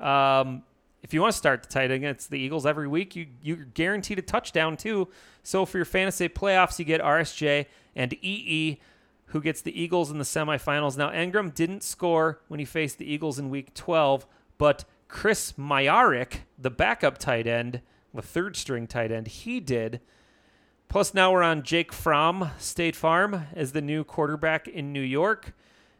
Um, 0.00 0.62
if 1.02 1.12
you 1.12 1.20
want 1.20 1.32
to 1.32 1.38
start 1.38 1.64
the 1.64 1.68
tight 1.68 1.84
end 1.84 1.94
against 1.94 2.30
the 2.30 2.38
Eagles 2.38 2.64
every 2.64 2.86
week, 2.88 3.16
you 3.16 3.26
you're 3.42 3.56
guaranteed 3.56 4.18
a 4.18 4.22
touchdown 4.22 4.76
too. 4.76 5.08
So 5.42 5.66
for 5.66 5.78
your 5.78 5.84
fantasy 5.84 6.28
playoffs, 6.28 6.78
you 6.78 6.84
get 6.84 7.00
RSJ 7.00 7.66
and 7.96 8.12
EE, 8.22 8.80
who 9.26 9.40
gets 9.40 9.62
the 9.62 9.80
Eagles 9.80 10.10
in 10.10 10.18
the 10.18 10.24
semifinals. 10.24 10.96
Now 10.96 11.10
Engram 11.10 11.52
didn't 11.52 11.82
score 11.82 12.40
when 12.48 12.60
he 12.60 12.66
faced 12.66 12.98
the 12.98 13.10
Eagles 13.10 13.38
in 13.38 13.50
Week 13.50 13.74
12, 13.74 14.26
but 14.58 14.84
Chris 15.08 15.52
Myarick, 15.52 16.38
the 16.58 16.70
backup 16.70 17.18
tight 17.18 17.46
end, 17.46 17.82
the 18.14 18.22
third 18.22 18.56
string 18.56 18.86
tight 18.86 19.10
end, 19.10 19.26
he 19.26 19.60
did. 19.60 20.00
Plus 20.88 21.14
now 21.14 21.32
we're 21.32 21.42
on 21.42 21.62
Jake 21.62 21.92
Fromm, 21.92 22.50
State 22.58 22.94
Farm, 22.94 23.46
as 23.54 23.72
the 23.72 23.80
new 23.80 24.04
quarterback 24.04 24.68
in 24.68 24.92
New 24.92 25.00
York, 25.00 25.54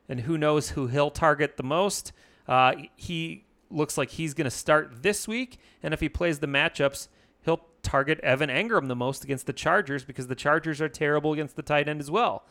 and 0.09 0.21
who 0.21 0.37
knows 0.37 0.71
who 0.71 0.87
he'll 0.87 1.11
target 1.11 1.57
the 1.57 1.63
most. 1.63 2.13
Uh, 2.47 2.75
he 2.95 3.45
looks 3.73 3.97
like 3.99 4.11
he's 4.11 4.35
going 4.35 4.45
to 4.45 4.51
start 4.51 5.03
this 5.03 5.27
week, 5.27 5.59
and 5.83 5.95
if 5.95 6.01
he 6.01 6.09
plays 6.09 6.39
the 6.39 6.47
matchups, 6.47 7.09
he'll 7.45 7.65
target 7.83 8.21
Evan 8.21 8.51
Engram 8.51 8.89
the 8.89 8.97
most 8.97 9.25
against 9.25 9.47
the 9.47 9.53
Chargers 9.53 10.05
because 10.05 10.29
the 10.29 10.35
Chargers 10.35 10.81
are 10.81 10.89
terrible 10.89 11.33
against 11.33 11.57
the 11.57 11.63
tight 11.63 11.89
end 11.89 12.01
as 12.01 12.11
well. 12.11 12.45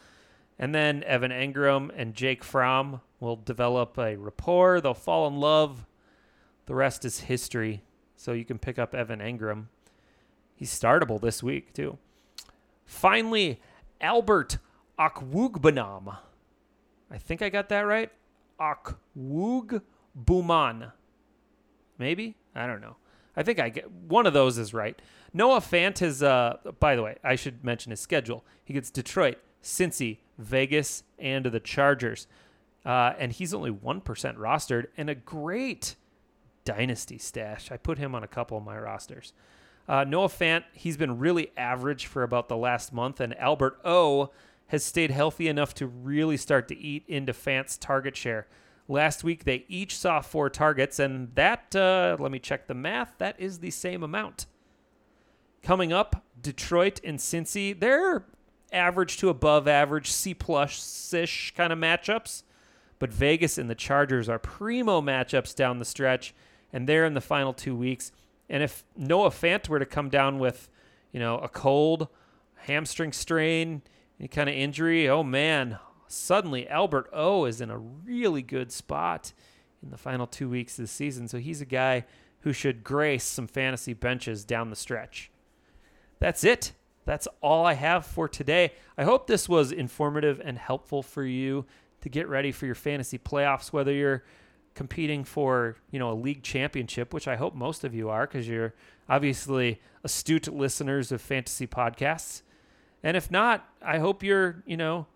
And 0.60 0.76
then 0.76 1.04
Evan 1.06 1.32
Engram 1.32 1.90
and 1.96 2.14
Jake 2.14 2.44
Fromm 2.44 3.02
will 3.20 3.36
develop 3.38 3.98
a 3.98 4.16
rapport. 4.16 4.80
They'll 4.82 4.94
fall 4.94 5.28
in 5.28 5.38
love. 5.38 5.86
The 6.68 6.76
rest 6.76 7.04
is 7.06 7.22
history. 7.22 7.82
So 8.16 8.34
you 8.34 8.46
can 8.46 8.60
pick 8.60 8.78
up 8.78 8.94
Evan 8.94 9.20
Engram. 9.20 9.66
He's 10.54 10.78
startable 10.78 11.20
this 11.20 11.42
week, 11.42 11.74
too. 11.74 11.98
Finally, 12.86 13.60
Albert 14.00 14.60
Akwugbanam. 15.00 16.18
I 17.10 17.18
think 17.18 17.42
I 17.42 17.50
got 17.50 17.70
that 17.70 17.82
right. 17.82 18.12
Akwugbuman. 18.60 19.82
Maybe? 22.02 22.36
I 22.56 22.66
don't 22.66 22.82
know. 22.82 22.96
I 23.38 23.44
think 23.44 23.60
I 23.60 23.70
get 23.70 23.90
one 23.92 24.26
of 24.26 24.34
those 24.34 24.58
is 24.58 24.74
right. 24.74 25.00
Noah 25.34 25.60
Fant 25.62 26.00
has 26.00 26.24
uh 26.24 26.58
by 26.80 26.96
the 26.96 27.04
way, 27.04 27.18
I 27.24 27.36
should 27.36 27.64
mention 27.64 27.92
his 27.92 28.00
schedule. 28.00 28.44
He 28.66 28.74
gets 28.74 28.90
Detroit, 28.90 29.38
Cincy, 29.64 30.18
Vegas, 30.40 31.04
and 31.20 31.46
the 31.46 31.60
Chargers. 31.60 32.26
Uh, 32.84 33.14
and 33.20 33.32
he's 33.32 33.54
only 33.54 33.70
1% 33.70 34.02
rostered 34.38 34.88
and 34.98 35.08
a 35.08 35.14
great 35.14 35.96
dynasty 36.66 37.20
stash. 37.20 37.72
I 37.72 37.78
put 37.78 38.00
him 38.00 38.16
on 38.16 38.24
a 38.24 38.28
couple 38.28 38.58
of 38.58 38.64
my 38.64 38.76
rosters. 38.76 39.34
Uh, 39.88 40.04
Noah 40.04 40.30
Fant, 40.30 40.64
he's 40.74 40.98
been 40.98 41.20
really 41.20 41.52
average 41.56 42.08
for 42.08 42.24
about 42.24 42.50
the 42.50 42.58
last 42.58 42.92
month, 42.92 43.20
and 43.20 43.38
Albert 43.38 43.78
O 43.86 44.32
has 44.68 44.84
stayed 44.84 45.12
healthy 45.12 45.48
enough 45.48 45.76
to 45.76 45.86
really 45.86 46.38
start 46.38 46.68
to 46.70 46.78
eat 46.78 47.04
into 47.08 47.34
Fant's 47.34 47.78
target 47.78 48.18
share. 48.18 48.48
Last 48.88 49.24
week, 49.24 49.44
they 49.46 49.66
each 49.68 49.98
saw 49.98 50.22
four 50.22 50.50
targets, 50.50 51.00
and 51.00 51.34
that, 51.36 51.76
uh, 51.76 52.18
let 52.20 52.32
me 52.32 52.40
check 52.40 52.68
the 52.68 52.74
math, 52.74 53.14
that 53.20 53.40
is 53.40 53.60
the 53.60 53.72
same 53.72 54.04
amount. 54.04 54.48
Coming 55.64 55.94
up, 55.94 56.24
Detroit 56.42 57.00
and 57.04 57.20
Cincy, 57.20 57.80
they're 57.80 58.26
average 58.72 59.18
to 59.18 59.30
above 59.30 59.68
average, 59.68 60.12
C 60.12 60.34
plus 60.34 61.14
ish 61.14 61.54
kind 61.56 61.72
of 61.72 61.80
matchups. 61.80 62.44
But 63.00 63.12
Vegas 63.12 63.58
and 63.58 63.70
the 63.70 63.76
Chargers 63.76 64.30
are 64.30 64.40
primo 64.40 65.02
matchups 65.02 65.56
down 65.56 65.80
the 65.80 65.86
stretch, 65.86 66.34
and 66.72 66.88
they're 66.88 67.06
in 67.06 67.14
the 67.14 67.22
final 67.22 67.54
two 67.54 67.76
weeks. 67.76 68.12
And 68.50 68.62
if 68.62 68.84
Noah 68.96 69.30
Fant 69.30 69.70
were 69.70 69.80
to 69.80 69.86
come 69.86 70.10
down 70.10 70.38
with, 70.40 70.70
you 71.12 71.20
know, 71.20 71.38
a 71.40 71.50
cold, 71.50 72.08
hamstring 72.56 73.12
strain, 73.12 73.82
any 74.20 74.28
kind 74.28 74.50
of 74.50 74.56
injury, 74.56 75.10
oh 75.10 75.24
man, 75.24 75.80
suddenly 76.12 76.68
Albert 76.68 77.10
O 77.14 77.46
is 77.46 77.62
in 77.62 77.70
a 77.70 77.78
really 77.78 78.42
good 78.42 78.72
spot 78.72 79.34
in 79.84 79.90
the 79.90 79.98
final 79.98 80.28
two 80.28 80.50
weeks 80.50 80.78
of 80.78 80.84
the 80.84 80.88
season. 80.88 81.28
So 81.28 81.38
he's 81.38 81.62
a 81.62 81.66
guy 81.66 82.06
who 82.42 82.54
should 82.54 82.84
grace 82.84 83.24
some 83.24 83.48
fantasy 83.48 83.94
benches 83.94 84.44
down 84.44 84.70
the 84.70 84.76
stretch. 84.76 85.32
That's 86.20 86.44
it. 86.44 86.74
That's 87.06 87.28
all 87.42 87.66
I 87.66 87.74
have 87.74 88.06
for 88.06 88.28
today. 88.28 88.74
I 88.98 89.04
hope 89.04 89.28
this 89.28 89.50
was 89.50 89.72
informative 89.72 90.42
and 90.44 90.58
helpful 90.58 91.02
for 91.02 91.24
you 91.24 91.66
to 92.02 92.10
get 92.10 92.28
ready 92.28 92.52
for 92.52 92.66
your 92.66 92.76
fantasy 92.76 93.18
playoffs, 93.18 93.74
whether 93.74 93.92
you're 93.92 94.24
competing 94.76 95.24
for, 95.24 95.76
you 95.92 96.00
know, 96.00 96.12
a 96.12 96.14
league 96.14 96.44
championship, 96.44 97.14
which 97.14 97.28
I 97.28 97.36
hope 97.36 97.56
most 97.56 97.84
of 97.84 97.94
you 97.94 98.10
are 98.10 98.26
because 98.28 98.48
you're 98.48 98.74
obviously 99.10 99.82
astute 100.04 100.48
listeners 100.48 101.12
of 101.12 101.22
fantasy 101.22 101.68
podcasts. 101.68 102.42
And 103.04 103.18
if 103.18 103.32
not, 103.32 103.68
I 103.82 103.98
hope 103.98 104.24
you're, 104.24 104.64
you 104.66 104.78
know, 104.78 105.08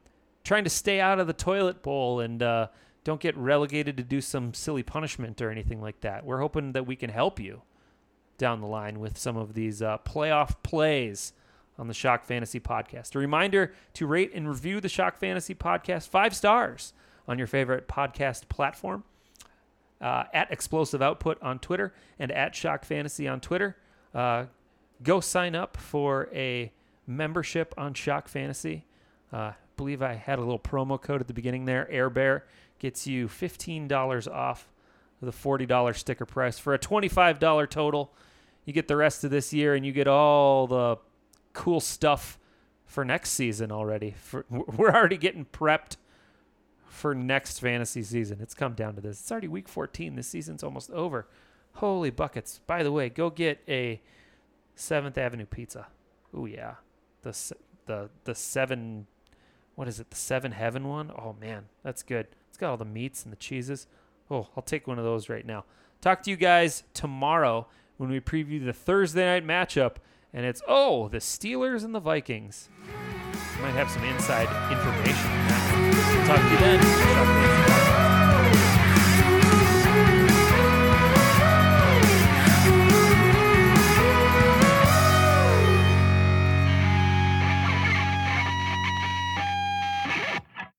trying 0.45 0.63
to 0.63 0.69
stay 0.69 1.01
out 1.01 1.19
of 1.19 1.27
the 1.27 1.33
toilet 1.33 1.81
bowl 1.81 2.21
and 2.21 2.41
uh, 2.41 2.67
don't 3.03 3.19
get 3.19 3.35
relegated 3.35 3.97
to 3.97 4.03
do 4.03 4.21
some 4.21 4.53
silly 4.53 4.83
punishment 4.83 5.41
or 5.41 5.51
anything 5.51 5.81
like 5.81 5.99
that. 6.01 6.25
We're 6.25 6.39
hoping 6.39 6.71
that 6.71 6.87
we 6.87 6.95
can 6.95 7.09
help 7.09 7.39
you 7.39 7.63
down 8.37 8.61
the 8.61 8.67
line 8.67 8.99
with 8.99 9.17
some 9.17 9.35
of 9.35 9.53
these 9.53 9.81
uh, 9.81 9.97
playoff 9.99 10.55
plays 10.63 11.33
on 11.77 11.87
the 11.87 11.93
Shock 11.93 12.23
Fantasy 12.23 12.59
Podcast. 12.59 13.15
A 13.15 13.19
reminder 13.19 13.73
to 13.95 14.07
rate 14.07 14.31
and 14.33 14.47
review 14.47 14.79
the 14.79 14.87
Shock 14.87 15.17
Fantasy 15.17 15.53
Podcast 15.53 16.07
five 16.07 16.33
stars 16.33 16.93
on 17.27 17.37
your 17.37 17.47
favorite 17.47 17.87
podcast 17.87 18.47
platform. 18.47 19.03
Uh, 20.01 20.25
at 20.33 20.51
Explosive 20.51 21.01
Output 21.01 21.41
on 21.41 21.57
Twitter 21.57 21.93
and 22.19 22.29
at 22.31 22.53
Shock 22.53 22.83
Fantasy 22.83 23.29
on 23.29 23.39
Twitter. 23.39 23.77
Uh, 24.13 24.45
go 25.01 25.21
sign 25.21 25.55
up 25.55 25.77
for 25.77 26.27
a 26.33 26.71
membership 27.07 27.73
on 27.77 27.93
Shock 27.93 28.27
Fantasy. 28.27 28.85
Uh, 29.31 29.53
believe 29.75 30.01
I 30.01 30.13
had 30.13 30.39
a 30.39 30.41
little 30.41 30.59
promo 30.59 31.01
code 31.01 31.21
at 31.21 31.27
the 31.27 31.33
beginning 31.33 31.65
there. 31.65 31.89
Air 31.89 32.09
Bear 32.09 32.45
gets 32.79 33.07
you 33.07 33.27
$15 33.27 34.31
off 34.31 34.71
the 35.21 35.31
$40 35.31 35.95
sticker 35.95 36.25
price 36.25 36.59
for 36.59 36.73
a 36.73 36.79
$25 36.79 37.69
total. 37.69 38.13
You 38.65 38.73
get 38.73 38.87
the 38.87 38.95
rest 38.95 39.23
of 39.23 39.31
this 39.31 39.53
year 39.53 39.75
and 39.75 39.85
you 39.85 39.91
get 39.91 40.07
all 40.07 40.67
the 40.67 40.97
cool 41.53 41.79
stuff 41.79 42.39
for 42.85 43.05
next 43.05 43.31
season 43.31 43.71
already. 43.71 44.15
For, 44.17 44.45
we're 44.49 44.91
already 44.91 45.17
getting 45.17 45.45
prepped 45.45 45.97
for 46.87 47.13
next 47.13 47.59
fantasy 47.59 48.03
season. 48.03 48.39
It's 48.41 48.53
come 48.53 48.73
down 48.73 48.95
to 48.95 49.01
this. 49.01 49.19
It's 49.19 49.31
already 49.31 49.47
week 49.47 49.67
14. 49.67 50.15
This 50.15 50.27
season's 50.27 50.63
almost 50.63 50.91
over. 50.91 51.27
Holy 51.73 52.09
buckets. 52.09 52.61
By 52.67 52.83
the 52.83 52.91
way, 52.91 53.09
go 53.09 53.29
get 53.29 53.61
a 53.67 54.01
7th 54.77 55.17
Avenue 55.17 55.45
pizza. 55.45 55.87
Oh 56.33 56.45
yeah. 56.45 56.75
The 57.23 57.53
the 57.85 58.09
the 58.23 58.35
7 58.35 59.07
what 59.75 59.87
is 59.87 59.99
it? 59.99 60.09
The 60.09 60.15
7 60.15 60.53
Heaven 60.53 60.87
one? 60.87 61.11
Oh 61.11 61.35
man, 61.39 61.65
that's 61.83 62.03
good. 62.03 62.27
It's 62.49 62.57
got 62.57 62.71
all 62.71 62.77
the 62.77 62.85
meats 62.85 63.23
and 63.23 63.31
the 63.31 63.37
cheeses. 63.37 63.87
Oh, 64.31 64.47
I'll 64.55 64.63
take 64.63 64.87
one 64.87 64.97
of 64.97 65.05
those 65.05 65.29
right 65.29 65.45
now. 65.45 65.65
Talk 66.01 66.23
to 66.23 66.29
you 66.29 66.35
guys 66.35 66.83
tomorrow 66.93 67.67
when 67.97 68.09
we 68.09 68.19
preview 68.19 68.63
the 68.63 68.73
Thursday 68.73 69.25
night 69.25 69.45
matchup 69.45 69.97
and 70.33 70.45
it's 70.45 70.61
oh, 70.67 71.07
the 71.07 71.19
Steelers 71.19 71.83
and 71.83 71.95
the 71.95 71.99
Vikings. 71.99 72.69
Might 73.61 73.71
have 73.71 73.89
some 73.89 74.03
inside 74.03 74.49
information. 74.71 76.27
Talk 76.27 76.41
to 76.41 76.49
you 76.51 76.59
then. 76.59 77.64